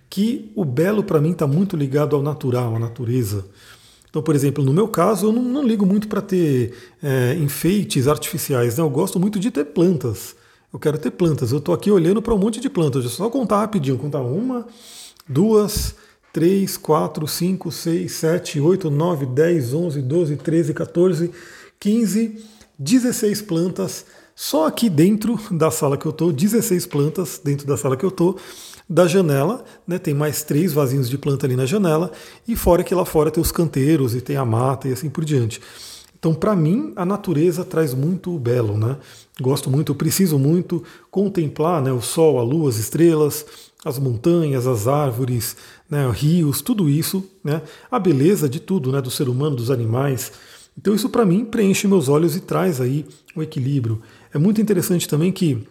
que 0.09 0.51
o 0.55 0.65
belo 0.65 1.03
para 1.03 1.21
mim 1.21 1.31
está 1.31 1.47
muito 1.47 1.77
ligado 1.77 2.15
ao 2.15 2.21
natural, 2.21 2.75
à 2.75 2.79
natureza. 2.79 3.45
Então, 4.09 4.21
por 4.21 4.35
exemplo, 4.35 4.61
no 4.61 4.73
meu 4.73 4.89
caso, 4.89 5.27
eu 5.27 5.31
não, 5.31 5.41
não 5.41 5.63
ligo 5.63 5.85
muito 5.85 6.09
para 6.09 6.21
ter 6.21 6.73
é, 7.01 7.33
enfeites 7.35 8.09
artificiais. 8.09 8.77
Né? 8.77 8.83
Eu 8.83 8.89
gosto 8.89 9.17
muito 9.17 9.39
de 9.39 9.49
ter 9.49 9.63
plantas. 9.65 10.35
Eu 10.71 10.77
quero 10.77 10.97
ter 10.97 11.11
plantas. 11.11 11.53
Eu 11.53 11.59
estou 11.59 11.73
aqui 11.73 11.89
olhando 11.89 12.21
para 12.21 12.33
um 12.33 12.37
monte 12.37 12.59
de 12.59 12.69
plantas. 12.69 13.03
Deixa 13.03 13.15
eu 13.15 13.25
só 13.25 13.29
contar 13.29 13.61
rapidinho. 13.61 13.97
Contar 13.97 14.19
uma, 14.19 14.67
duas, 15.27 15.95
três, 16.33 16.75
quatro, 16.75 17.25
cinco, 17.25 17.71
seis, 17.71 18.11
sete, 18.11 18.59
oito, 18.59 18.89
nove, 18.89 19.25
dez, 19.25 19.73
onze, 19.73 20.01
doze, 20.01 20.35
treze, 20.35 20.73
14, 20.73 21.31
15, 21.79 22.37
16 22.81 23.43
plantas. 23.43 24.05
Só 24.35 24.65
aqui 24.65 24.89
dentro 24.89 25.39
da 25.51 25.69
sala 25.69 25.95
que 25.95 26.05
eu 26.07 26.09
estou, 26.09 26.31
16 26.31 26.87
plantas 26.87 27.39
dentro 27.43 27.67
da 27.67 27.77
sala 27.77 27.95
que 27.95 28.03
eu 28.03 28.09
estou. 28.09 28.37
Da 28.89 29.07
janela, 29.07 29.63
né, 29.87 29.99
tem 29.99 30.13
mais 30.13 30.43
três 30.43 30.73
vasinhos 30.73 31.09
de 31.09 31.17
planta 31.17 31.45
ali 31.45 31.55
na 31.55 31.65
janela, 31.65 32.11
e 32.45 32.55
fora 32.55 32.83
que 32.83 32.93
lá 32.93 33.05
fora 33.05 33.31
tem 33.31 33.41
os 33.41 33.51
canteiros 33.51 34.15
e 34.15 34.19
tem 34.19 34.35
a 34.35 34.43
mata 34.43 34.89
e 34.89 34.93
assim 34.93 35.09
por 35.09 35.23
diante. 35.23 35.61
Então, 36.17 36.33
para 36.33 36.55
mim, 36.55 36.91
a 36.95 37.05
natureza 37.05 37.63
traz 37.63 37.93
muito 37.93 38.37
belo, 38.37 38.77
né? 38.77 38.97
Gosto 39.39 39.69
muito, 39.69 39.95
preciso 39.95 40.37
muito 40.37 40.83
contemplar 41.09 41.81
né, 41.81 41.91
o 41.91 42.01
sol, 42.01 42.37
a 42.37 42.43
lua, 42.43 42.69
as 42.69 42.77
estrelas, 42.77 43.45
as 43.85 43.97
montanhas, 43.97 44.67
as 44.67 44.87
árvores, 44.87 45.55
né, 45.89 46.09
rios, 46.11 46.61
tudo 46.61 46.89
isso, 46.89 47.23
né? 47.43 47.61
A 47.89 47.97
beleza 47.97 48.49
de 48.49 48.59
tudo, 48.59 48.91
né? 48.91 49.01
Do 49.01 49.09
ser 49.09 49.29
humano, 49.29 49.55
dos 49.55 49.71
animais. 49.71 50.31
Então, 50.77 50.95
isso 50.95 51.09
para 51.09 51.25
mim 51.25 51.45
preenche 51.45 51.87
meus 51.87 52.07
olhos 52.07 52.35
e 52.35 52.39
traz 52.39 52.79
aí 52.79 53.05
o 53.35 53.43
equilíbrio. 53.43 54.01
É 54.33 54.37
muito 54.37 54.61
interessante 54.61 55.07
também 55.07 55.31
que 55.31 55.67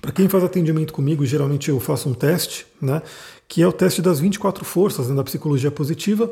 para 0.00 0.12
quem 0.12 0.28
faz 0.28 0.42
atendimento 0.42 0.92
comigo, 0.92 1.24
geralmente 1.26 1.68
eu 1.68 1.78
faço 1.78 2.08
um 2.08 2.14
teste, 2.14 2.66
né, 2.80 3.02
que 3.46 3.60
é 3.60 3.66
o 3.66 3.72
teste 3.72 4.00
das 4.00 4.20
24 4.20 4.64
forças 4.64 5.08
né, 5.08 5.14
da 5.14 5.22
psicologia 5.22 5.70
positiva, 5.70 6.30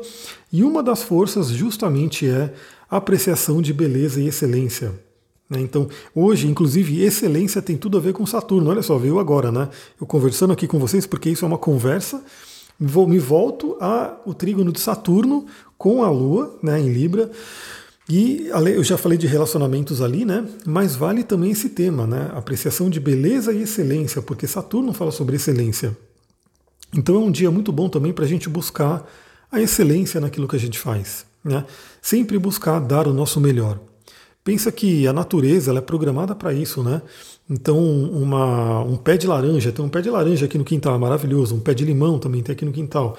e 0.51 0.63
uma 0.63 0.81
das 0.81 1.03
forças 1.03 1.49
justamente 1.49 2.27
é 2.27 2.53
apreciação 2.89 3.61
de 3.61 3.71
beleza 3.71 4.19
e 4.19 4.27
excelência. 4.27 4.91
Né? 5.49 5.59
Então, 5.59 5.87
hoje, 6.15 6.47
inclusive, 6.47 7.03
excelência 7.03 7.61
tem 7.61 7.77
tudo 7.77 7.97
a 7.97 8.01
ver 8.01 8.13
com 8.13 8.25
Saturno. 8.25 8.69
Olha 8.69 8.81
só, 8.81 8.97
veio 8.97 9.19
agora, 9.19 9.51
né? 9.51 9.69
Eu 9.99 10.07
conversando 10.07 10.53
aqui 10.53 10.65
com 10.65 10.79
vocês, 10.79 11.05
porque 11.05 11.29
isso 11.29 11.45
é 11.45 11.47
uma 11.47 11.57
conversa, 11.57 12.23
vou, 12.79 13.05
me 13.05 13.19
volto 13.19 13.77
ao 13.79 14.33
trígono 14.33 14.71
de 14.71 14.79
Saturno 14.79 15.45
com 15.77 16.03
a 16.03 16.09
Lua, 16.09 16.57
né, 16.63 16.79
em 16.79 16.91
Libra. 16.91 17.29
E 18.09 18.49
eu 18.75 18.83
já 18.83 18.97
falei 18.97 19.17
de 19.17 19.27
relacionamentos 19.27 20.01
ali, 20.01 20.25
né? 20.25 20.45
Mas 20.65 20.95
vale 20.95 21.23
também 21.23 21.51
esse 21.51 21.69
tema, 21.69 22.05
né? 22.05 22.29
Apreciação 22.33 22.89
de 22.89 22.99
beleza 22.99 23.53
e 23.53 23.61
excelência, 23.61 24.21
porque 24.21 24.47
Saturno 24.47 24.91
fala 24.91 25.11
sobre 25.11 25.35
excelência. 25.35 25.95
Então 26.93 27.15
é 27.15 27.19
um 27.19 27.31
dia 27.31 27.49
muito 27.49 27.71
bom 27.71 27.87
também 27.87 28.11
para 28.11 28.25
a 28.25 28.27
gente 28.27 28.49
buscar 28.49 29.07
a 29.51 29.61
excelência 29.61 30.19
naquilo 30.19 30.47
que 30.47 30.55
a 30.55 30.59
gente 30.59 30.77
faz. 30.77 31.25
Né? 31.43 31.65
Sempre 32.01 32.37
buscar 32.37 32.79
dar 32.79 33.07
o 33.07 33.13
nosso 33.13 33.39
melhor. 33.39 33.79
Pensa 34.43 34.71
que 34.71 35.07
a 35.07 35.13
natureza 35.13 35.69
ela 35.71 35.79
é 35.79 35.81
programada 35.81 36.33
para 36.33 36.51
isso, 36.51 36.81
né? 36.81 37.01
Então, 37.47 37.77
uma, 37.77 38.81
um 38.81 38.97
pé 38.97 39.15
de 39.15 39.27
laranja, 39.27 39.71
tem 39.71 39.85
um 39.85 39.89
pé 39.89 40.01
de 40.01 40.09
laranja 40.09 40.45
aqui 40.45 40.57
no 40.57 40.63
quintal, 40.63 40.97
maravilhoso, 40.97 41.53
um 41.53 41.59
pé 41.59 41.73
de 41.73 41.85
limão 41.85 42.17
também 42.17 42.41
tem 42.41 42.53
aqui 42.53 42.65
no 42.65 42.71
quintal. 42.71 43.15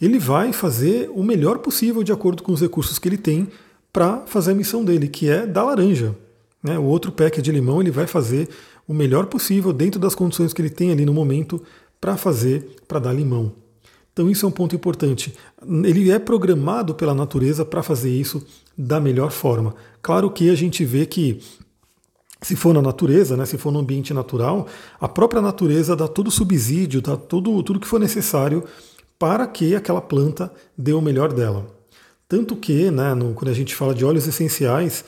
Ele 0.00 0.18
vai 0.18 0.52
fazer 0.52 1.10
o 1.14 1.22
melhor 1.22 1.58
possível 1.58 2.02
de 2.02 2.10
acordo 2.10 2.42
com 2.42 2.52
os 2.52 2.60
recursos 2.60 2.98
que 2.98 3.08
ele 3.08 3.18
tem 3.18 3.48
para 3.92 4.26
fazer 4.26 4.52
a 4.52 4.54
missão 4.54 4.84
dele, 4.84 5.08
que 5.08 5.28
é 5.28 5.46
dar 5.46 5.64
laranja. 5.64 6.14
Né? 6.62 6.78
O 6.78 6.84
outro 6.84 7.10
que 7.12 7.22
é 7.22 7.42
de 7.42 7.52
limão, 7.52 7.80
ele 7.80 7.90
vai 7.90 8.06
fazer 8.06 8.48
o 8.86 8.94
melhor 8.94 9.26
possível 9.26 9.72
dentro 9.72 10.00
das 10.00 10.14
condições 10.14 10.52
que 10.52 10.60
ele 10.60 10.70
tem 10.70 10.90
ali 10.90 11.04
no 11.04 11.14
momento 11.14 11.62
para 12.00 12.16
fazer, 12.16 12.76
para 12.88 12.98
dar 12.98 13.12
limão. 13.12 13.52
Então 14.12 14.28
isso 14.28 14.44
é 14.44 14.48
um 14.48 14.52
ponto 14.52 14.74
importante. 14.74 15.34
Ele 15.84 16.10
é 16.10 16.18
programado 16.18 16.94
pela 16.94 17.14
natureza 17.14 17.64
para 17.64 17.82
fazer 17.82 18.10
isso 18.10 18.44
da 18.76 19.00
melhor 19.00 19.30
forma. 19.30 19.74
Claro 20.02 20.30
que 20.30 20.50
a 20.50 20.54
gente 20.54 20.84
vê 20.84 21.06
que 21.06 21.40
se 22.42 22.56
for 22.56 22.72
na 22.72 22.82
natureza, 22.82 23.36
né, 23.36 23.44
se 23.44 23.58
for 23.58 23.70
no 23.70 23.78
ambiente 23.78 24.14
natural, 24.14 24.66
a 24.98 25.08
própria 25.08 25.42
natureza 25.42 25.94
dá 25.94 26.08
todo 26.08 26.28
o 26.28 26.30
subsídio, 26.30 27.02
dá 27.02 27.16
tudo, 27.16 27.62
tudo 27.62 27.78
que 27.78 27.86
for 27.86 28.00
necessário 28.00 28.64
para 29.18 29.46
que 29.46 29.74
aquela 29.74 30.00
planta 30.00 30.50
dê 30.76 30.92
o 30.92 31.00
melhor 31.02 31.32
dela. 31.32 31.79
Tanto 32.30 32.54
que, 32.54 32.92
né, 32.92 33.12
no, 33.12 33.34
quando 33.34 33.50
a 33.50 33.52
gente 33.52 33.74
fala 33.74 33.92
de 33.92 34.04
óleos 34.04 34.28
essenciais, 34.28 35.04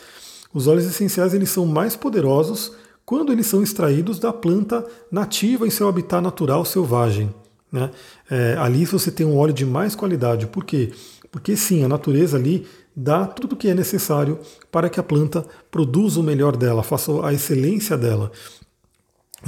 os 0.53 0.67
óleos 0.67 0.87
essenciais 0.87 1.33
eles 1.33 1.51
são 1.51 1.65
mais 1.65 1.95
poderosos 1.95 2.73
quando 3.07 3.31
eles 3.31 3.47
são 3.47 3.63
extraídos 3.63 4.19
da 4.19 4.33
planta 4.33 4.85
nativa 5.09 5.65
em 5.65 5.71
seu 5.71 5.87
habitat 5.87 6.21
natural 6.21 6.65
selvagem. 6.65 7.33
Né? 7.71 7.93
É, 8.29 8.57
ali 8.59 8.85
você 8.85 9.09
tem 9.13 9.25
um 9.25 9.37
óleo 9.37 9.55
de 9.55 9.65
mais 9.65 9.95
qualidade. 9.95 10.49
Por 10.49 10.65
quê? 10.65 10.91
Porque 11.31 11.57
sim, 11.57 11.85
a 11.85 11.89
natureza 11.89 12.37
ali 12.37 12.67
dá 12.95 13.25
tudo 13.25 13.53
o 13.53 13.57
que 13.57 13.69
é 13.69 13.75
necessário 13.75 14.41
para 14.73 14.91
que 14.91 14.99
a 14.99 15.03
planta 15.05 15.47
produza 15.71 16.19
o 16.19 16.25
melhor 16.25 16.57
dela, 16.57 16.83
faça 16.83 17.25
a 17.25 17.33
excelência 17.33 17.97
dela. 17.97 18.33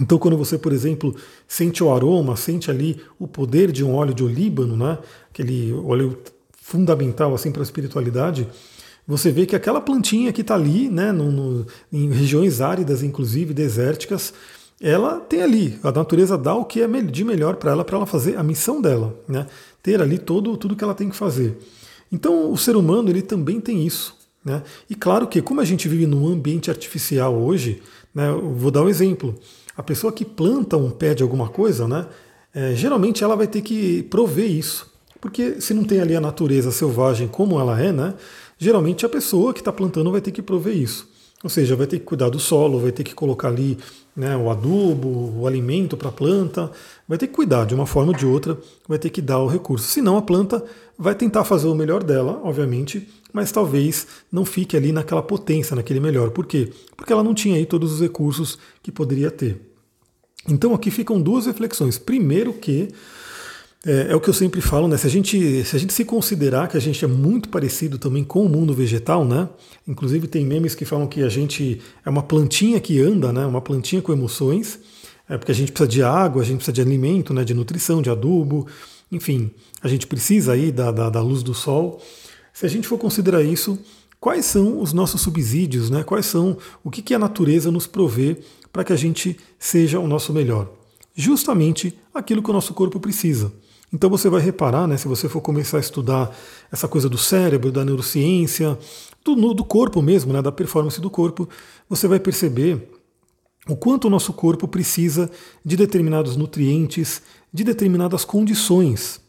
Então, 0.01 0.17
quando 0.17 0.37
você, 0.37 0.57
por 0.57 0.73
exemplo, 0.73 1.13
sente 1.49 1.83
o 1.83 1.93
aroma, 1.93 2.37
sente 2.37 2.71
ali 2.71 3.01
o 3.19 3.27
poder 3.27 3.73
de 3.73 3.83
um 3.83 3.95
óleo 3.95 4.15
de 4.15 4.23
olíbano, 4.23 4.77
né? 4.77 4.99
aquele 5.29 5.73
óleo 5.73 6.19
fundamental 6.65 7.35
assim 7.35 7.53
para 7.53 7.61
a 7.61 7.63
espiritualidade, 7.63 8.49
você 9.07 9.31
vê 9.31 9.45
que 9.45 9.55
aquela 9.55 9.83
plantinha 9.83 10.33
que 10.33 10.41
está 10.41 10.55
ali, 10.55 10.89
né, 10.89 11.13
no, 11.13 11.31
no, 11.31 11.67
em 11.93 12.11
regiões 12.11 12.63
áridas, 12.63 13.03
inclusive 13.03 13.53
desérticas, 13.53 14.33
ela 14.81 15.21
tem 15.21 15.43
ali, 15.43 15.79
a 15.83 15.93
natureza 15.93 16.39
dá 16.39 16.55
o 16.55 16.65
que 16.65 16.81
é 16.81 16.89
de 16.89 17.23
melhor 17.23 17.57
para 17.57 17.71
ela, 17.71 17.85
para 17.85 17.99
ela 17.99 18.07
fazer 18.07 18.39
a 18.39 18.43
missão 18.43 18.81
dela, 18.81 19.15
né? 19.29 19.47
ter 19.83 20.01
ali 20.01 20.17
todo, 20.17 20.57
tudo 20.57 20.75
que 20.75 20.83
ela 20.83 20.95
tem 20.95 21.11
que 21.11 21.17
fazer. 21.17 21.55
Então 22.11 22.51
o 22.51 22.57
ser 22.57 22.77
humano 22.77 23.11
ele 23.11 23.21
também 23.21 23.61
tem 23.61 23.87
isso. 23.87 24.17
Né? 24.43 24.63
E 24.89 24.95
claro 24.95 25.27
que, 25.27 25.43
como 25.43 25.61
a 25.61 25.65
gente 25.65 25.87
vive 25.87 26.07
num 26.07 26.27
ambiente 26.27 26.71
artificial 26.71 27.35
hoje, 27.35 27.83
né, 28.15 28.31
vou 28.33 28.71
dar 28.71 28.83
um 28.83 28.89
exemplo. 28.89 29.35
A 29.77 29.83
pessoa 29.83 30.13
que 30.13 30.25
planta 30.25 30.79
um 30.79 30.91
pé 30.91 31.15
de 31.15 31.23
alguma 31.23 31.51
coisa, 31.51 31.87
né, 31.87 32.07
é, 32.55 32.75
geralmente 32.75 33.23
ela 33.23 33.37
vai 33.37 33.47
ter 33.47 33.61
que 33.61 34.03
prover 34.05 34.51
isso. 34.51 34.94
Porque 35.25 35.59
se 35.59 35.73
não 35.73 35.85
tem 35.85 36.01
ali 36.03 36.15
a 36.15 36.21
natureza 36.21 36.71
selvagem 36.71 37.27
como 37.29 37.59
ela 37.59 37.81
é, 37.81 37.91
né, 37.91 38.13
geralmente 38.59 39.07
a 39.07 39.09
pessoa 39.09 39.55
que 39.55 39.61
está 39.63 39.73
plantando 39.73 40.13
vai 40.13 40.21
ter 40.21 40.31
que 40.31 40.43
prover 40.43 40.77
isso. 40.77 41.09
Ou 41.43 41.49
seja, 41.49 41.75
vai 41.75 41.87
ter 41.87 41.99
que 41.99 42.05
cuidar 42.05 42.29
do 42.29 42.39
solo, 42.39 42.79
vai 42.79 42.93
ter 42.93 43.03
que 43.03 43.15
colocar 43.15 43.49
ali 43.49 43.79
né, 44.15 44.37
o 44.37 44.51
adubo, 44.51 45.33
o 45.41 45.47
alimento 45.47 45.97
para 45.97 46.11
a 46.11 46.13
planta, 46.13 46.71
vai 47.09 47.17
ter 47.17 47.27
que 47.27 47.33
cuidar 47.33 47.65
de 47.65 47.75
uma 47.75 47.87
forma 47.87 48.13
ou 48.13 48.19
de 48.19 48.27
outra, 48.27 48.59
vai 48.87 48.99
ter 48.99 49.09
que 49.09 49.23
dar 49.23 49.39
o 49.39 49.47
recurso. 49.47 49.89
Senão 49.89 50.19
a 50.19 50.23
planta 50.23 50.63
vai 50.99 51.15
tentar 51.15 51.43
fazer 51.45 51.69
o 51.69 51.75
melhor 51.75 52.05
dela, 52.05 52.39
obviamente, 52.45 53.09
mas 53.33 53.51
talvez 53.51 54.07
não 54.31 54.45
fique 54.45 54.77
ali 54.77 54.93
naquela 54.93 55.23
potência, 55.23 55.75
naquele 55.75 56.01
melhor. 56.01 56.33
Por 56.33 56.45
quê? 56.45 56.71
Porque 56.99 57.15
ela 57.15 57.25
não 57.25 57.33
tinha 57.33 57.57
aí 57.57 57.65
todos 57.65 57.95
os 57.95 58.01
recursos 58.03 58.59
que 58.83 58.93
poderia 58.93 59.31
ter. 59.31 59.59
Então 60.47 60.75
aqui 60.75 60.91
ficam 60.91 61.19
duas 61.19 61.47
reflexões. 61.47 61.97
Primeiro 61.97 62.53
que 62.53 62.91
é, 63.87 64.13
é, 64.13 64.17
o 64.17 64.21
que 64.21 64.31
eu 64.31 64.35
sempre 64.35 64.63
falo, 64.63 64.89
né? 64.89 64.97
Se 64.97 65.07
a, 65.07 65.11
gente, 65.11 65.65
se 65.65 65.77
a 65.77 65.79
gente 65.79 65.93
se 65.93 66.05
considerar 66.05 66.69
que 66.69 66.77
a 66.77 66.81
gente 66.81 67.05
é 67.05 67.09
muito 67.09 67.51
parecido 67.51 67.99
também 67.99 68.25
com 68.25 68.45
o 68.45 68.49
mundo 68.49 68.73
vegetal, 68.73 69.25
né? 69.27 69.49
Inclusive 69.87 70.27
tem 70.27 70.45
memes 70.47 70.75
que 70.75 70.87
falam 70.87 71.07
que 71.07 71.23
a 71.23 71.29
gente 71.29 71.83
é 72.05 72.09
uma 72.09 72.23
plantinha 72.23 72.81
que 72.81 73.01
anda, 73.01 73.31
né? 73.31 73.45
Uma 73.45 73.61
plantinha 73.61 74.01
com 74.01 74.11
emoções, 74.11 74.79
é 75.29 75.37
porque 75.37 75.53
a 75.53 75.55
gente 75.55 75.71
precisa 75.71 75.89
de 75.89 76.03
água, 76.03 76.41
a 76.41 76.45
gente 76.45 76.57
precisa 76.57 76.73
de 76.73 76.81
alimento, 76.81 77.35
né? 77.35 77.45
De 77.45 77.53
nutrição, 77.53 78.01
de 78.01 78.09
adubo, 78.09 78.67
enfim, 79.13 79.51
a 79.83 79.89
gente 79.89 80.07
precisa 80.07 80.53
aí 80.53 80.73
da, 80.73 80.91
da, 80.91 81.11
da 81.11 81.21
luz 81.21 81.43
do 81.43 81.53
sol. 81.53 82.01
Se 82.55 82.65
a 82.65 82.69
gente 82.69 82.89
for 82.89 82.97
considerar 82.97 83.43
isso, 83.43 83.79
quais 84.19 84.47
são 84.47 84.81
os 84.81 84.95
nossos 84.95 85.21
subsídios, 85.21 85.91
né? 85.91 86.03
Quais 86.03 86.25
são 86.25 86.57
o 86.83 86.91
que, 86.91 87.03
que 87.03 87.13
a 87.13 87.19
natureza 87.19 87.71
nos 87.71 87.87
provê 87.87 88.39
para 88.73 88.83
que 88.83 88.95
a 88.95 88.97
gente 88.97 89.37
seja 89.59 90.01
o 90.01 90.09
nosso 90.09 90.33
melhor? 90.33 90.73
Justamente 91.15 91.95
aquilo 92.15 92.43
que 92.43 92.51
o 92.51 92.55
nosso 92.55 92.73
corpo 92.73 92.99
precisa. 92.99 93.53
Então 93.93 94.11
você 94.11 94.29
vai 94.29 94.41
reparar, 94.41 94.89
né, 94.89 94.97
se 94.97 95.07
você 95.07 95.29
for 95.29 95.41
começar 95.41 95.77
a 95.77 95.81
estudar 95.81 96.37
essa 96.71 96.89
coisa 96.89 97.09
do 97.09 97.19
cérebro, 97.19 97.71
da 97.71 97.85
neurociência, 97.85 98.77
do, 99.25 99.55
do 99.55 99.65
corpo 99.65 100.03
mesmo, 100.03 100.33
né, 100.33 100.43
da 100.43 100.51
performance 100.51 101.01
do 101.01 101.09
corpo, 101.09 101.49
você 101.89 102.09
vai 102.09 102.19
perceber 102.19 102.89
o 103.69 103.77
quanto 103.77 104.07
o 104.07 104.11
nosso 104.11 104.33
corpo 104.33 104.69
precisa 104.69 105.31
de 105.65 105.77
determinados 105.77 106.37
nutrientes, 106.37 107.23
de 107.53 107.65
determinadas 107.65 108.25
condições. 108.25 109.21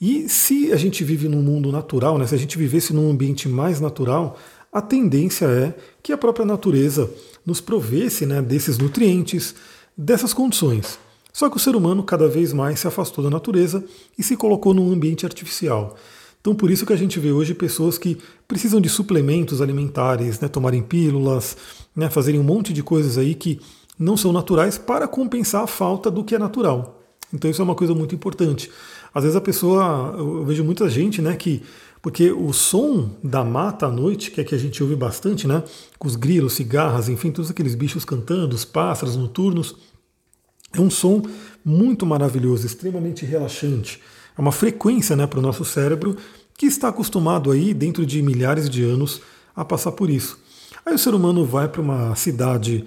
E 0.00 0.28
se 0.28 0.72
a 0.72 0.76
gente 0.76 1.04
vive 1.04 1.28
num 1.28 1.42
mundo 1.42 1.70
natural, 1.70 2.18
né, 2.18 2.26
se 2.26 2.34
a 2.34 2.38
gente 2.38 2.58
vivesse 2.58 2.92
num 2.92 3.10
ambiente 3.10 3.48
mais 3.48 3.80
natural, 3.80 4.36
a 4.72 4.82
tendência 4.82 5.46
é 5.46 5.74
que 6.02 6.12
a 6.12 6.18
própria 6.18 6.44
natureza 6.44 7.08
nos 7.46 7.60
provesse 7.60 8.26
né, 8.26 8.42
desses 8.42 8.76
nutrientes, 8.76 9.54
dessas 9.96 10.34
condições. 10.34 10.98
Só 11.34 11.50
que 11.50 11.56
o 11.56 11.60
ser 11.60 11.74
humano 11.74 12.04
cada 12.04 12.28
vez 12.28 12.52
mais 12.52 12.78
se 12.78 12.86
afastou 12.86 13.24
da 13.24 13.28
natureza 13.28 13.84
e 14.16 14.22
se 14.22 14.36
colocou 14.36 14.72
num 14.72 14.92
ambiente 14.92 15.26
artificial. 15.26 15.96
Então 16.40 16.54
por 16.54 16.70
isso 16.70 16.86
que 16.86 16.92
a 16.92 16.96
gente 16.96 17.18
vê 17.18 17.32
hoje 17.32 17.52
pessoas 17.54 17.98
que 17.98 18.16
precisam 18.46 18.80
de 18.80 18.88
suplementos 18.88 19.60
alimentares, 19.60 20.38
né, 20.38 20.46
tomarem 20.46 20.80
pílulas, 20.80 21.56
né, 21.96 22.08
fazerem 22.08 22.38
um 22.38 22.44
monte 22.44 22.72
de 22.72 22.84
coisas 22.84 23.18
aí 23.18 23.34
que 23.34 23.60
não 23.98 24.16
são 24.16 24.32
naturais 24.32 24.78
para 24.78 25.08
compensar 25.08 25.64
a 25.64 25.66
falta 25.66 26.08
do 26.08 26.22
que 26.22 26.36
é 26.36 26.38
natural. 26.38 27.02
Então 27.32 27.50
isso 27.50 27.60
é 27.60 27.64
uma 27.64 27.74
coisa 27.74 27.94
muito 27.96 28.14
importante. 28.14 28.70
Às 29.12 29.24
vezes 29.24 29.36
a 29.36 29.40
pessoa, 29.40 30.14
eu 30.16 30.44
vejo 30.44 30.62
muita 30.62 30.88
gente, 30.88 31.20
né, 31.20 31.34
que 31.34 31.62
porque 32.00 32.30
o 32.30 32.52
som 32.52 33.10
da 33.24 33.42
mata 33.42 33.86
à 33.86 33.90
noite, 33.90 34.30
que 34.30 34.40
é 34.40 34.44
que 34.44 34.54
a 34.54 34.58
gente 34.58 34.80
ouve 34.82 34.94
bastante, 34.94 35.48
né, 35.48 35.64
com 35.98 36.06
os 36.06 36.14
grilos, 36.14 36.52
cigarras, 36.52 37.08
enfim, 37.08 37.32
todos 37.32 37.50
aqueles 37.50 37.74
bichos 37.74 38.04
cantando, 38.04 38.54
os 38.54 38.64
pássaros 38.64 39.16
noturnos, 39.16 39.74
é 40.74 40.80
um 40.80 40.90
som 40.90 41.22
muito 41.64 42.04
maravilhoso, 42.04 42.66
extremamente 42.66 43.24
relaxante. 43.24 44.00
É 44.36 44.40
uma 44.40 44.52
frequência 44.52 45.14
né, 45.16 45.26
para 45.26 45.38
o 45.38 45.42
nosso 45.42 45.64
cérebro 45.64 46.16
que 46.56 46.66
está 46.66 46.88
acostumado 46.88 47.50
aí, 47.50 47.72
dentro 47.72 48.04
de 48.04 48.20
milhares 48.22 48.68
de 48.68 48.82
anos, 48.82 49.20
a 49.54 49.64
passar 49.64 49.92
por 49.92 50.10
isso. 50.10 50.38
Aí 50.84 50.94
o 50.94 50.98
ser 50.98 51.14
humano 51.14 51.44
vai 51.44 51.68
para 51.68 51.80
uma 51.80 52.14
cidade 52.14 52.84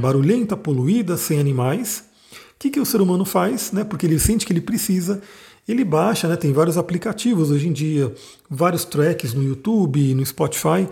barulhenta, 0.00 0.56
poluída, 0.56 1.16
sem 1.16 1.38
animais. 1.38 2.04
O 2.32 2.58
que, 2.58 2.70
que 2.70 2.80
o 2.80 2.86
ser 2.86 3.00
humano 3.00 3.24
faz? 3.24 3.72
Né, 3.72 3.84
porque 3.84 4.06
ele 4.06 4.18
sente 4.18 4.46
que 4.46 4.52
ele 4.52 4.60
precisa, 4.60 5.20
ele 5.68 5.84
baixa, 5.84 6.26
né, 6.28 6.36
tem 6.36 6.52
vários 6.52 6.78
aplicativos 6.78 7.50
hoje 7.50 7.68
em 7.68 7.72
dia, 7.72 8.14
vários 8.48 8.84
tracks 8.84 9.34
no 9.34 9.42
YouTube, 9.42 10.14
no 10.14 10.24
Spotify, 10.24 10.88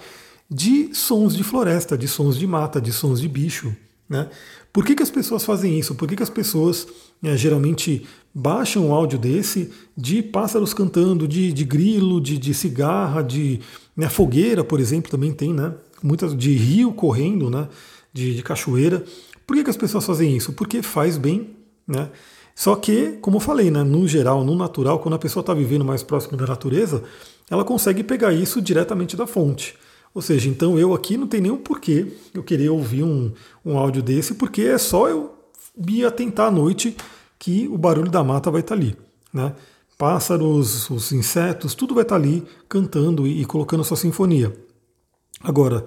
de 0.50 0.94
sons 0.94 1.34
de 1.34 1.42
floresta, 1.42 1.96
de 1.96 2.06
sons 2.06 2.36
de 2.36 2.46
mata, 2.46 2.80
de 2.80 2.92
sons 2.92 3.20
de 3.20 3.28
bicho. 3.28 3.74
Né? 4.08 4.28
Por 4.74 4.84
que, 4.84 4.96
que 4.96 5.04
as 5.04 5.10
pessoas 5.10 5.44
fazem 5.44 5.78
isso? 5.78 5.94
Por 5.94 6.08
que, 6.08 6.16
que 6.16 6.22
as 6.24 6.28
pessoas 6.28 6.88
é, 7.22 7.36
geralmente 7.36 8.04
baixam 8.34 8.88
um 8.88 8.92
áudio 8.92 9.16
desse 9.16 9.70
de 9.96 10.20
pássaros 10.20 10.74
cantando, 10.74 11.28
de, 11.28 11.52
de 11.52 11.64
grilo, 11.64 12.20
de, 12.20 12.36
de 12.36 12.52
cigarra, 12.52 13.22
de 13.22 13.60
né, 13.96 14.08
fogueira, 14.08 14.64
por 14.64 14.80
exemplo, 14.80 15.08
também 15.08 15.32
tem, 15.32 15.54
né? 15.54 15.72
Muitas 16.02 16.36
de 16.36 16.52
rio 16.54 16.92
correndo, 16.92 17.48
né? 17.48 17.68
De, 18.12 18.34
de 18.34 18.42
cachoeira. 18.42 19.04
Por 19.46 19.54
que, 19.54 19.62
que 19.62 19.70
as 19.70 19.76
pessoas 19.76 20.04
fazem 20.04 20.36
isso? 20.36 20.52
Porque 20.54 20.82
faz 20.82 21.16
bem, 21.16 21.50
né? 21.86 22.10
Só 22.52 22.74
que, 22.74 23.12
como 23.20 23.36
eu 23.36 23.40
falei, 23.40 23.70
né, 23.70 23.84
no 23.84 24.08
geral, 24.08 24.44
no 24.44 24.56
natural, 24.56 24.98
quando 24.98 25.14
a 25.14 25.18
pessoa 25.20 25.40
está 25.40 25.54
vivendo 25.54 25.84
mais 25.84 26.02
próximo 26.02 26.36
da 26.36 26.48
natureza, 26.48 27.04
ela 27.48 27.64
consegue 27.64 28.02
pegar 28.02 28.32
isso 28.32 28.60
diretamente 28.60 29.16
da 29.16 29.26
fonte. 29.26 29.76
Ou 30.14 30.22
seja, 30.22 30.48
então 30.48 30.78
eu 30.78 30.94
aqui 30.94 31.16
não 31.16 31.26
tem 31.26 31.40
nenhum 31.40 31.56
porquê 31.56 32.06
eu 32.32 32.42
querer 32.42 32.68
ouvir 32.68 33.02
um, 33.02 33.32
um 33.64 33.76
áudio 33.76 34.00
desse, 34.00 34.34
porque 34.34 34.62
é 34.62 34.78
só 34.78 35.08
eu 35.08 35.34
me 35.76 36.04
atentar 36.04 36.46
à 36.46 36.50
noite 36.50 36.96
que 37.38 37.66
o 37.68 37.76
barulho 37.76 38.10
da 38.10 38.22
mata 38.22 38.50
vai 38.50 38.60
estar 38.60 38.76
ali. 38.76 38.96
Né? 39.32 39.52
Pássaros, 39.98 40.88
os 40.88 41.10
insetos, 41.10 41.74
tudo 41.74 41.94
vai 41.94 42.02
estar 42.02 42.14
ali 42.14 42.44
cantando 42.68 43.26
e, 43.26 43.42
e 43.42 43.44
colocando 43.44 43.82
sua 43.82 43.96
sinfonia. 43.96 44.56
Agora, 45.42 45.84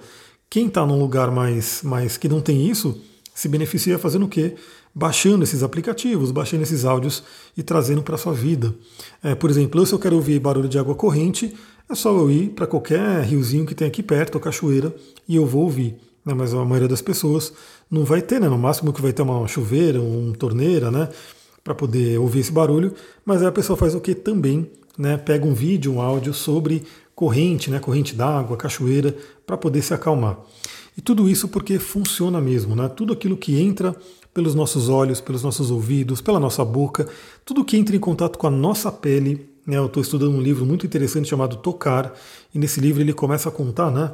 quem 0.50 0.66
está 0.66 0.84
num 0.84 0.98
lugar 0.98 1.30
mais, 1.30 1.82
mais 1.82 2.16
que 2.16 2.28
não 2.28 2.40
tem 2.40 2.68
isso, 2.68 3.00
se 3.34 3.48
beneficia 3.48 3.98
fazendo 3.98 4.26
o 4.26 4.28
quê? 4.28 4.56
Baixando 4.94 5.44
esses 5.44 5.62
aplicativos, 5.62 6.30
baixando 6.30 6.62
esses 6.62 6.84
áudios 6.84 7.22
e 7.56 7.62
trazendo 7.62 8.02
para 8.02 8.16
a 8.16 8.18
sua 8.18 8.32
vida. 8.32 8.74
É, 9.22 9.34
por 9.34 9.48
exemplo, 9.48 9.84
se 9.86 9.92
eu 9.92 9.98
quero 9.98 10.16
ouvir 10.16 10.38
barulho 10.38 10.68
de 10.68 10.78
água 10.78 10.94
corrente, 10.94 11.54
é 11.88 11.94
só 11.94 12.10
eu 12.10 12.30
ir 12.30 12.50
para 12.50 12.66
qualquer 12.66 13.22
riozinho 13.22 13.64
que 13.64 13.74
tem 13.74 13.88
aqui 13.88 14.02
perto, 14.02 14.34
ou 14.34 14.40
cachoeira, 14.40 14.94
e 15.26 15.36
eu 15.36 15.46
vou 15.46 15.62
ouvir. 15.62 15.96
Né? 16.24 16.34
Mas 16.34 16.52
a 16.52 16.64
maioria 16.64 16.88
das 16.88 17.00
pessoas 17.00 17.52
não 17.90 18.04
vai 18.04 18.20
ter, 18.20 18.40
né? 18.40 18.48
No 18.48 18.58
máximo 18.58 18.92
que 18.92 19.00
vai 19.00 19.12
ter 19.12 19.22
uma 19.22 19.46
chuveira, 19.48 20.00
uma 20.00 20.34
torneira, 20.34 20.90
né? 20.90 21.08
Para 21.64 21.74
poder 21.74 22.18
ouvir 22.18 22.40
esse 22.40 22.52
barulho. 22.52 22.92
Mas 23.24 23.40
aí 23.40 23.48
a 23.48 23.52
pessoa 23.52 23.76
faz 23.76 23.94
o 23.94 24.00
que 24.00 24.14
também, 24.14 24.70
né? 24.96 25.16
Pega 25.16 25.46
um 25.46 25.54
vídeo, 25.54 25.92
um 25.92 26.00
áudio 26.00 26.34
sobre 26.34 26.82
corrente, 27.14 27.70
né? 27.70 27.78
Corrente 27.78 28.14
d'água, 28.14 28.56
cachoeira, 28.56 29.16
para 29.46 29.56
poder 29.56 29.80
se 29.80 29.94
acalmar. 29.94 30.38
E 30.96 31.00
tudo 31.00 31.28
isso 31.28 31.48
porque 31.48 31.78
funciona 31.78 32.40
mesmo, 32.40 32.76
né? 32.76 32.88
Tudo 32.88 33.12
aquilo 33.12 33.36
que 33.36 33.58
entra 33.58 33.96
pelos 34.34 34.54
nossos 34.54 34.88
olhos, 34.88 35.20
pelos 35.20 35.42
nossos 35.42 35.70
ouvidos, 35.70 36.20
pela 36.20 36.38
nossa 36.38 36.64
boca, 36.64 37.08
tudo 37.44 37.64
que 37.64 37.76
entra 37.76 37.96
em 37.96 38.00
contato 38.00 38.38
com 38.38 38.46
a 38.46 38.50
nossa 38.50 38.92
pele. 38.92 39.48
Né? 39.68 39.76
Eu 39.76 39.84
estou 39.84 40.02
estudando 40.02 40.34
um 40.34 40.40
livro 40.40 40.64
muito 40.64 40.86
interessante 40.86 41.28
chamado 41.28 41.56
Tocar, 41.56 42.14
e 42.54 42.58
nesse 42.58 42.80
livro 42.80 43.02
ele 43.02 43.12
começa 43.12 43.50
a 43.50 43.52
contar, 43.52 43.90
né? 43.90 44.12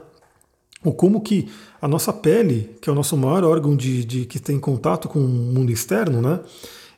O 0.83 0.93
como 0.93 1.21
que 1.21 1.49
a 1.81 1.87
nossa 1.87 2.13
pele, 2.13 2.77
que 2.81 2.91
é 2.91 2.93
o 2.93 2.97
nosso 2.97 3.17
maior 3.17 3.45
órgão 3.45 3.77
de, 3.77 4.05
de 4.05 4.25
que 4.27 4.41
tem 4.41 4.59
contato 4.59 5.09
com 5.09 5.21
o 5.21 5.29
mundo 5.29 5.71
externo, 5.71 6.21
né? 6.21 6.41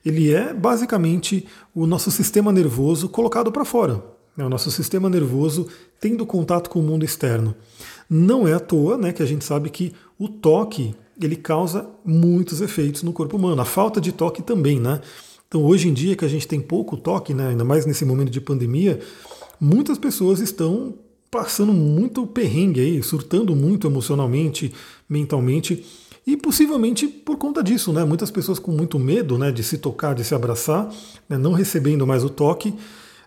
Ele 0.04 0.32
é 0.32 0.54
basicamente 0.54 1.46
o 1.74 1.86
nosso 1.86 2.10
sistema 2.10 2.50
nervoso 2.50 3.10
colocado 3.10 3.52
para 3.52 3.64
fora. 3.64 4.02
Né? 4.36 4.44
O 4.44 4.48
nosso 4.48 4.70
sistema 4.70 5.10
nervoso 5.10 5.68
tendo 6.00 6.24
contato 6.24 6.70
com 6.70 6.78
o 6.78 6.82
mundo 6.82 7.04
externo. 7.04 7.54
Não 8.08 8.48
é 8.48 8.54
à 8.54 8.60
toa 8.60 8.96
né, 8.96 9.12
que 9.12 9.22
a 9.22 9.26
gente 9.26 9.44
sabe 9.44 9.68
que 9.68 9.92
o 10.18 10.28
toque 10.28 10.94
ele 11.20 11.34
causa 11.34 11.88
muitos 12.04 12.60
efeitos 12.60 13.02
no 13.02 13.12
corpo 13.12 13.36
humano. 13.36 13.60
A 13.60 13.64
falta 13.64 14.00
de 14.00 14.12
toque 14.12 14.42
também, 14.42 14.78
né? 14.78 15.00
Então 15.48 15.64
hoje 15.64 15.88
em 15.88 15.92
dia 15.92 16.16
que 16.16 16.24
a 16.24 16.28
gente 16.28 16.46
tem 16.46 16.60
pouco 16.60 16.96
toque, 16.96 17.32
né, 17.32 17.48
ainda 17.48 17.64
mais 17.64 17.86
nesse 17.86 18.04
momento 18.04 18.30
de 18.30 18.40
pandemia, 18.40 19.00
muitas 19.60 19.98
pessoas 19.98 20.40
estão 20.40 20.94
passando 21.30 21.72
muito 21.72 22.26
perrengue 22.26 22.80
aí, 22.80 23.02
surtando 23.02 23.54
muito 23.54 23.86
emocionalmente, 23.86 24.72
mentalmente, 25.08 25.84
e 26.26 26.36
possivelmente 26.36 27.06
por 27.06 27.36
conta 27.36 27.62
disso, 27.62 27.92
né? 27.92 28.04
Muitas 28.04 28.32
pessoas 28.32 28.58
com 28.58 28.72
muito 28.72 28.98
medo 28.98 29.38
né, 29.38 29.52
de 29.52 29.62
se 29.62 29.78
tocar, 29.78 30.12
de 30.12 30.24
se 30.24 30.34
abraçar, 30.34 30.92
né, 31.28 31.38
não 31.38 31.52
recebendo 31.52 32.04
mais 32.06 32.24
o 32.24 32.28
toque. 32.28 32.74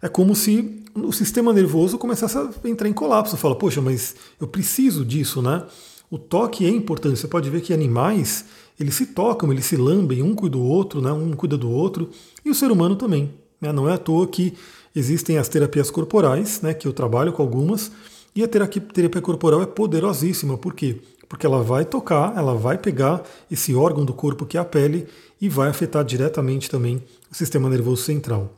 É 0.02 0.10
como 0.10 0.36
se 0.36 0.84
o 0.96 1.12
sistema 1.14 1.54
nervoso 1.54 1.98
começasse 1.98 2.38
a 2.38 2.50
entrar 2.66 2.90
em 2.90 2.94
colapso. 2.94 3.38
Fala, 3.38 3.56
poxa, 3.56 3.82
mas 3.82 4.16
eu 4.40 4.48
preciso 4.48 5.06
disso, 5.06 5.42
né? 5.42 5.66
O 6.12 6.18
toque 6.18 6.66
é 6.66 6.70
importante. 6.70 7.20
Você 7.20 7.28
pode 7.28 7.50
ver 7.50 7.62
que 7.62 7.74
animais, 7.74 8.46
eles 8.79 8.95
se 8.95 9.07
tocam, 9.07 9.51
eles 9.51 9.65
se 9.65 9.75
lambem, 9.75 10.24
um 10.24 10.33
cuida 10.33 10.57
do 10.57 10.63
outro, 10.63 11.01
né? 11.01 11.12
um 11.12 11.33
cuida 11.33 11.57
do 11.57 11.69
outro, 11.69 12.09
e 12.45 12.50
o 12.50 12.55
ser 12.55 12.71
humano 12.71 12.95
também. 12.95 13.33
Né? 13.59 13.71
Não 13.74 13.89
é 13.89 13.93
à 13.93 13.98
toa 13.98 14.25
que 14.27 14.53
existem 14.95 15.38
as 15.38 15.50
terapias 15.50 15.91
corporais, 15.91 16.62
né? 16.62 16.74
que 16.74 16.88
eu 16.88 16.93
trabalho 16.93 17.33
com 17.33 17.41
algumas, 17.41 17.91
e 18.36 18.43
a 18.43 18.48
terapia, 18.48 18.81
terapia 18.81 19.21
corporal 19.21 19.62
é 19.62 19.65
poderosíssima. 19.65 20.57
Por 20.57 20.74
quê? 20.74 21.01
Porque 21.27 21.45
ela 21.45 21.62
vai 21.62 21.83
tocar, 21.83 22.38
ela 22.38 22.55
vai 22.55 22.77
pegar 22.77 23.24
esse 23.51 23.75
órgão 23.75 24.05
do 24.05 24.13
corpo 24.13 24.45
que 24.45 24.57
é 24.57 24.59
a 24.62 24.65
pele 24.65 25.07
e 25.41 25.50
vai 25.50 25.69
afetar 25.69 26.03
diretamente 26.03 26.69
também 26.69 27.03
o 27.31 27.36
sistema 27.36 27.69
nervoso 27.69 28.03
central. 28.03 28.53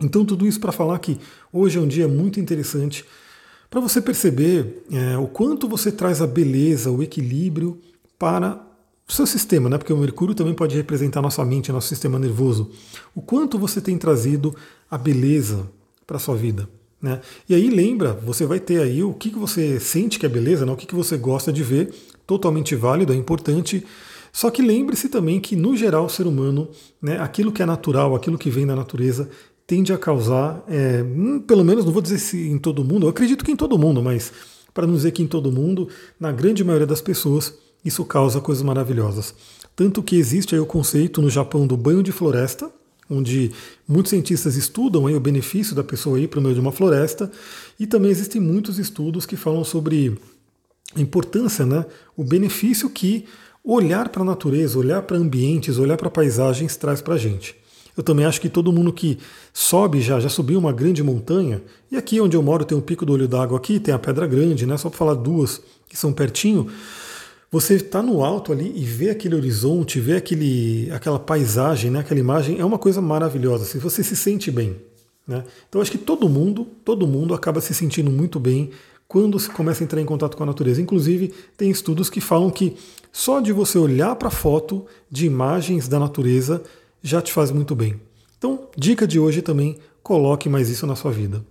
Então, 0.00 0.24
tudo 0.24 0.46
isso 0.46 0.60
para 0.60 0.70
falar 0.70 0.98
que 0.98 1.18
hoje 1.52 1.78
é 1.78 1.80
um 1.80 1.88
dia 1.88 2.06
muito 2.06 2.38
interessante 2.38 3.04
para 3.68 3.80
você 3.80 4.00
perceber 4.00 4.84
é, 4.92 5.18
o 5.18 5.26
quanto 5.26 5.68
você 5.68 5.90
traz 5.90 6.22
a 6.22 6.26
beleza, 6.26 6.90
o 6.90 7.02
equilíbrio 7.02 7.80
para 8.18 8.67
seu 9.12 9.26
sistema, 9.26 9.68
né? 9.68 9.78
porque 9.78 9.92
o 9.92 9.96
Mercúrio 9.96 10.34
também 10.34 10.54
pode 10.54 10.76
representar 10.76 11.22
nossa 11.22 11.44
mente, 11.44 11.72
nosso 11.72 11.88
sistema 11.88 12.18
nervoso. 12.18 12.70
O 13.14 13.22
quanto 13.22 13.58
você 13.58 13.80
tem 13.80 13.96
trazido 13.96 14.54
a 14.90 14.98
beleza 14.98 15.68
para 16.06 16.18
sua 16.18 16.36
vida. 16.36 16.68
Né? 17.00 17.20
E 17.48 17.54
aí 17.54 17.70
lembra, 17.70 18.12
você 18.12 18.44
vai 18.44 18.60
ter 18.60 18.80
aí 18.80 19.02
o 19.02 19.14
que, 19.14 19.30
que 19.30 19.38
você 19.38 19.80
sente 19.80 20.18
que 20.18 20.26
é 20.26 20.28
beleza, 20.28 20.66
né? 20.66 20.72
o 20.72 20.76
que, 20.76 20.86
que 20.86 20.94
você 20.94 21.16
gosta 21.16 21.52
de 21.52 21.62
ver, 21.62 21.94
totalmente 22.26 22.74
válido, 22.74 23.12
é 23.12 23.16
importante. 23.16 23.84
Só 24.32 24.50
que 24.50 24.60
lembre-se 24.60 25.08
também 25.08 25.40
que, 25.40 25.56
no 25.56 25.76
geral, 25.76 26.04
o 26.04 26.10
ser 26.10 26.26
humano, 26.26 26.68
né, 27.00 27.18
aquilo 27.18 27.50
que 27.50 27.62
é 27.62 27.66
natural, 27.66 28.14
aquilo 28.14 28.36
que 28.36 28.50
vem 28.50 28.66
da 28.66 28.76
natureza, 28.76 29.28
tende 29.66 29.92
a 29.92 29.98
causar, 29.98 30.62
é, 30.68 31.02
hum, 31.02 31.40
pelo 31.40 31.64
menos 31.64 31.84
não 31.84 31.92
vou 31.92 32.02
dizer 32.02 32.18
se 32.18 32.48
em 32.48 32.58
todo 32.58 32.84
mundo, 32.84 33.06
eu 33.06 33.10
acredito 33.10 33.44
que 33.44 33.52
em 33.52 33.56
todo 33.56 33.78
mundo, 33.78 34.02
mas 34.02 34.32
para 34.72 34.86
não 34.86 34.94
dizer 34.94 35.12
que 35.12 35.22
em 35.22 35.26
todo 35.26 35.52
mundo, 35.52 35.88
na 36.20 36.30
grande 36.30 36.62
maioria 36.62 36.86
das 36.86 37.00
pessoas, 37.00 37.54
isso 37.84 38.04
causa 38.04 38.40
coisas 38.40 38.62
maravilhosas. 38.62 39.34
Tanto 39.74 40.02
que 40.02 40.16
existe 40.16 40.54
aí 40.54 40.60
o 40.60 40.66
conceito 40.66 41.22
no 41.22 41.30
Japão 41.30 41.66
do 41.66 41.76
banho 41.76 42.02
de 42.02 42.12
floresta, 42.12 42.70
onde 43.10 43.52
muitos 43.86 44.10
cientistas 44.10 44.56
estudam 44.56 45.06
aí 45.06 45.14
o 45.14 45.20
benefício 45.20 45.74
da 45.74 45.82
pessoa 45.82 46.20
ir 46.20 46.28
para 46.28 46.40
o 46.40 46.42
meio 46.42 46.54
de 46.54 46.60
uma 46.60 46.72
floresta, 46.72 47.30
e 47.78 47.86
também 47.86 48.10
existem 48.10 48.40
muitos 48.40 48.78
estudos 48.78 49.24
que 49.24 49.36
falam 49.36 49.64
sobre 49.64 50.18
a 50.94 51.00
importância, 51.00 51.64
né, 51.64 51.86
o 52.16 52.24
benefício 52.24 52.90
que 52.90 53.24
olhar 53.64 54.08
para 54.08 54.22
a 54.22 54.24
natureza, 54.24 54.78
olhar 54.78 55.02
para 55.02 55.16
ambientes, 55.16 55.78
olhar 55.78 55.96
para 55.96 56.10
paisagens 56.10 56.76
traz 56.76 57.00
para 57.00 57.14
a 57.14 57.18
gente. 57.18 57.54
Eu 57.96 58.02
também 58.02 58.24
acho 58.24 58.40
que 58.40 58.48
todo 58.48 58.72
mundo 58.72 58.92
que 58.92 59.18
sobe 59.52 60.00
já, 60.00 60.20
já 60.20 60.28
subiu 60.28 60.58
uma 60.58 60.72
grande 60.72 61.02
montanha, 61.02 61.60
e 61.90 61.96
aqui 61.96 62.20
onde 62.20 62.36
eu 62.36 62.42
moro 62.42 62.64
tem 62.64 62.78
o 62.78 62.82
Pico 62.82 63.04
do 63.04 63.12
Olho 63.12 63.26
d'Água 63.26 63.58
aqui, 63.58 63.80
tem 63.80 63.92
a 63.92 63.98
Pedra 63.98 64.26
Grande, 64.26 64.64
né? 64.66 64.76
Só 64.76 64.88
para 64.88 64.98
falar 64.98 65.14
duas 65.14 65.60
que 65.88 65.96
são 65.96 66.12
pertinho. 66.12 66.68
Você 67.50 67.76
está 67.76 68.02
no 68.02 68.22
alto 68.22 68.52
ali 68.52 68.72
e 68.76 68.84
vê 68.84 69.08
aquele 69.08 69.34
horizonte, 69.34 70.00
vê 70.00 70.16
aquele, 70.16 70.90
aquela 70.92 71.18
paisagem, 71.18 71.90
né? 71.90 72.00
aquela 72.00 72.20
imagem, 72.20 72.58
é 72.58 72.64
uma 72.64 72.78
coisa 72.78 73.00
maravilhosa. 73.00 73.64
Se 73.64 73.78
você 73.78 74.04
se 74.04 74.14
sente 74.14 74.50
bem. 74.50 74.76
Né? 75.26 75.44
Então 75.68 75.80
acho 75.80 75.90
que 75.90 75.98
todo 75.98 76.28
mundo, 76.28 76.66
todo 76.84 77.06
mundo 77.06 77.32
acaba 77.34 77.60
se 77.60 77.72
sentindo 77.74 78.10
muito 78.10 78.38
bem 78.38 78.70
quando 79.06 79.40
se 79.40 79.48
começa 79.48 79.82
a 79.82 79.84
entrar 79.84 80.00
em 80.00 80.04
contato 80.04 80.36
com 80.36 80.42
a 80.42 80.46
natureza. 80.46 80.82
Inclusive, 80.82 81.32
tem 81.56 81.70
estudos 81.70 82.10
que 82.10 82.20
falam 82.20 82.50
que 82.50 82.76
só 83.10 83.40
de 83.40 83.52
você 83.52 83.78
olhar 83.78 84.14
para 84.16 84.30
foto 84.30 84.84
de 85.10 85.24
imagens 85.24 85.88
da 85.88 85.98
natureza 85.98 86.62
já 87.02 87.22
te 87.22 87.32
faz 87.32 87.50
muito 87.50 87.74
bem. 87.74 87.98
Então, 88.36 88.68
dica 88.76 89.06
de 89.06 89.18
hoje 89.18 89.40
também, 89.40 89.78
coloque 90.02 90.48
mais 90.48 90.68
isso 90.68 90.86
na 90.86 90.94
sua 90.94 91.10
vida. 91.10 91.42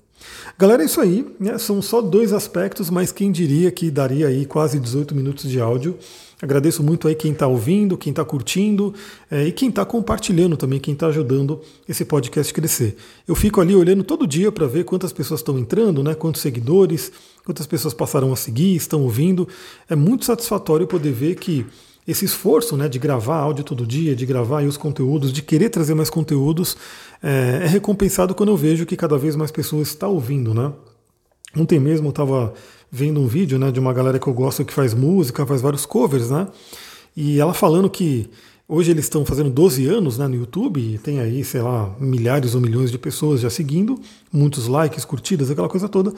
Galera, 0.58 0.82
é 0.84 0.86
isso 0.86 0.99
aí. 0.99 1.25
Né? 1.39 1.58
São 1.58 1.82
só 1.82 2.01
dois 2.01 2.34
aspectos, 2.34 2.89
mas 2.89 3.12
quem 3.12 3.32
diria 3.32 3.71
que 3.71 3.91
daria 3.91 4.27
aí 4.27 4.45
quase 4.45 4.80
18 4.80 5.13
minutos 5.13 5.49
de 5.49 5.60
áudio. 5.60 5.97
Agradeço 6.39 6.84
muito 6.84 7.08
aí 7.08 7.15
quem 7.15 7.32
está 7.32 7.47
ouvindo, 7.47 7.97
quem 7.97 8.12
está 8.12 8.23
curtindo 8.23 8.93
é, 9.30 9.47
e 9.47 9.51
quem 9.51 9.69
está 9.69 9.84
compartilhando 9.84 10.56
também, 10.56 10.80
quem 10.80 10.93
está 10.93 11.08
ajudando 11.08 11.60
esse 11.89 12.06
podcast 12.06 12.53
crescer. 12.53 12.95
Eu 13.27 13.34
fico 13.34 13.60
ali 13.60 13.75
olhando 13.75 14.03
todo 14.03 14.27
dia 14.27 14.51
para 14.51 14.67
ver 14.67 14.84
quantas 14.84 15.12
pessoas 15.12 15.39
estão 15.39 15.58
entrando, 15.58 16.03
né, 16.03 16.13
quantos 16.13 16.41
seguidores, 16.41 17.12
quantas 17.43 17.65
pessoas 17.65 17.93
passaram 17.93 18.32
a 18.32 18.36
seguir, 18.36 18.75
estão 18.75 19.01
ouvindo. 19.01 19.47
É 19.89 19.95
muito 19.95 20.25
satisfatório 20.25 20.86
poder 20.86 21.12
ver 21.12 21.36
que 21.36 21.65
esse 22.08 22.24
esforço 22.24 22.78
né, 22.78 22.88
de 22.88 22.98
gravar 22.98 23.36
áudio 23.36 23.65
todo 23.65 23.86
dia, 23.86 24.15
de 24.15 24.26
gravar 24.26 24.63
os 24.63 24.78
conteúdos, 24.78 25.34
de 25.34 25.41
querer 25.41 25.70
trazer 25.70 25.93
mais 25.93 26.10
conteúdos, 26.10 26.78
é, 27.22 27.60
é, 27.63 27.67
recompensado 27.67 28.34
quando 28.34 28.50
eu 28.50 28.58
vejo 28.58 28.86
que 28.86 28.96
cada 28.96 29.17
vez 29.17 29.36
mais 29.36 29.52
pessoas 29.52 29.89
estão 29.89 30.12
ouvindo. 30.12 30.54
Né? 30.54 30.72
Ontem 31.56 31.80
mesmo 31.80 32.08
eu 32.08 32.12
estava 32.12 32.54
vendo 32.89 33.20
um 33.20 33.28
vídeo 33.28 33.60
né, 33.60 33.72
de 33.72 33.80
uma 33.80 33.91
galera 33.91 34.17
que 34.17 34.28
eu 34.28 34.34
gosto 34.34 34.63
que 34.63 34.74
faz 34.74 34.93
música, 34.93 35.46
faz 35.46 35.62
vários 35.62 35.86
covers, 35.86 36.30
né? 36.30 36.48
E 37.15 37.39
ela 37.39 37.54
falando 37.54 37.89
que 37.89 38.30
hoje 38.70 38.91
eles 38.91 39.06
estão 39.06 39.26
fazendo 39.26 39.50
12 39.50 39.86
anos 39.88 40.17
né, 40.17 40.28
no 40.28 40.36
YouTube, 40.36 40.80
e 40.80 40.98
tem 41.00 41.20
aí, 41.20 41.43
sei 41.43 41.62
lá, 41.62 41.93
milhares 42.00 42.54
ou 42.54 42.62
milhões 42.62 42.91
de 42.91 42.98
pessoas 42.98 43.41
já 43.41 43.50
seguindo, 43.50 44.00
muitos 44.32 44.67
likes, 44.67 45.04
curtidas, 45.04 45.50
aquela 45.50 45.67
coisa 45.67 45.89
toda. 45.89 46.13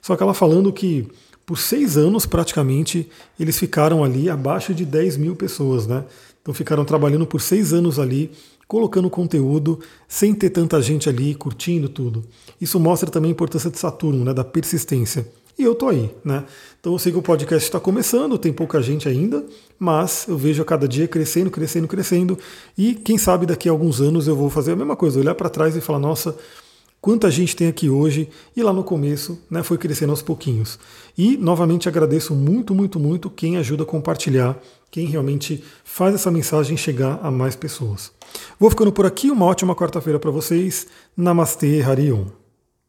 Só 0.00 0.16
que 0.16 0.22
ela 0.22 0.32
falando 0.32 0.72
que 0.72 1.06
por 1.48 1.58
seis 1.58 1.96
anos, 1.96 2.26
praticamente, 2.26 3.08
eles 3.40 3.58
ficaram 3.58 4.04
ali 4.04 4.28
abaixo 4.28 4.74
de 4.74 4.84
10 4.84 5.16
mil 5.16 5.34
pessoas, 5.34 5.86
né? 5.86 6.04
Então 6.42 6.52
ficaram 6.52 6.84
trabalhando 6.84 7.26
por 7.26 7.40
seis 7.40 7.72
anos 7.72 7.98
ali, 7.98 8.30
colocando 8.66 9.08
conteúdo, 9.08 9.80
sem 10.06 10.34
ter 10.34 10.50
tanta 10.50 10.82
gente 10.82 11.08
ali 11.08 11.34
curtindo 11.34 11.88
tudo. 11.88 12.22
Isso 12.60 12.78
mostra 12.78 13.10
também 13.10 13.30
a 13.30 13.32
importância 13.32 13.70
de 13.70 13.78
Saturno, 13.78 14.26
né? 14.26 14.34
Da 14.34 14.44
persistência. 14.44 15.26
E 15.58 15.62
eu 15.62 15.74
tô 15.74 15.88
aí, 15.88 16.10
né? 16.22 16.44
Então 16.78 16.92
eu 16.92 16.98
sei 16.98 17.12
que 17.12 17.18
o 17.18 17.22
podcast 17.22 17.66
está 17.66 17.80
começando, 17.80 18.36
tem 18.36 18.52
pouca 18.52 18.82
gente 18.82 19.08
ainda, 19.08 19.42
mas 19.78 20.26
eu 20.28 20.36
vejo 20.36 20.60
a 20.60 20.66
cada 20.66 20.86
dia 20.86 21.08
crescendo, 21.08 21.50
crescendo, 21.50 21.88
crescendo. 21.88 22.38
E 22.76 22.94
quem 22.94 23.16
sabe 23.16 23.46
daqui 23.46 23.70
a 23.70 23.72
alguns 23.72 24.02
anos 24.02 24.28
eu 24.28 24.36
vou 24.36 24.50
fazer 24.50 24.72
a 24.72 24.76
mesma 24.76 24.96
coisa, 24.96 25.18
olhar 25.18 25.34
para 25.34 25.48
trás 25.48 25.74
e 25.74 25.80
falar, 25.80 25.98
nossa, 25.98 26.36
quanta 27.00 27.30
gente 27.30 27.54
tem 27.54 27.68
aqui 27.68 27.88
hoje 27.88 28.28
e 28.56 28.62
lá 28.62 28.72
no 28.72 28.84
começo 28.84 29.40
né, 29.50 29.62
foi 29.62 29.78
crescendo 29.78 30.10
aos 30.10 30.22
pouquinhos. 30.22 30.78
E 31.16 31.36
novamente 31.36 31.88
agradeço 31.88 32.34
muito, 32.34 32.74
muito, 32.74 32.98
muito 32.98 33.30
quem 33.30 33.56
ajuda 33.56 33.82
a 33.82 33.86
compartilhar, 33.86 34.58
quem 34.90 35.06
realmente 35.06 35.62
faz 35.84 36.14
essa 36.14 36.30
mensagem 36.30 36.76
chegar 36.76 37.20
a 37.22 37.30
mais 37.30 37.54
pessoas. 37.56 38.12
Vou 38.58 38.70
ficando 38.70 38.92
por 38.92 39.06
aqui, 39.06 39.30
uma 39.30 39.46
ótima 39.46 39.74
quarta-feira 39.74 40.18
para 40.18 40.30
vocês. 40.30 40.86
Namastê, 41.16 41.82
Harion. 41.82 42.26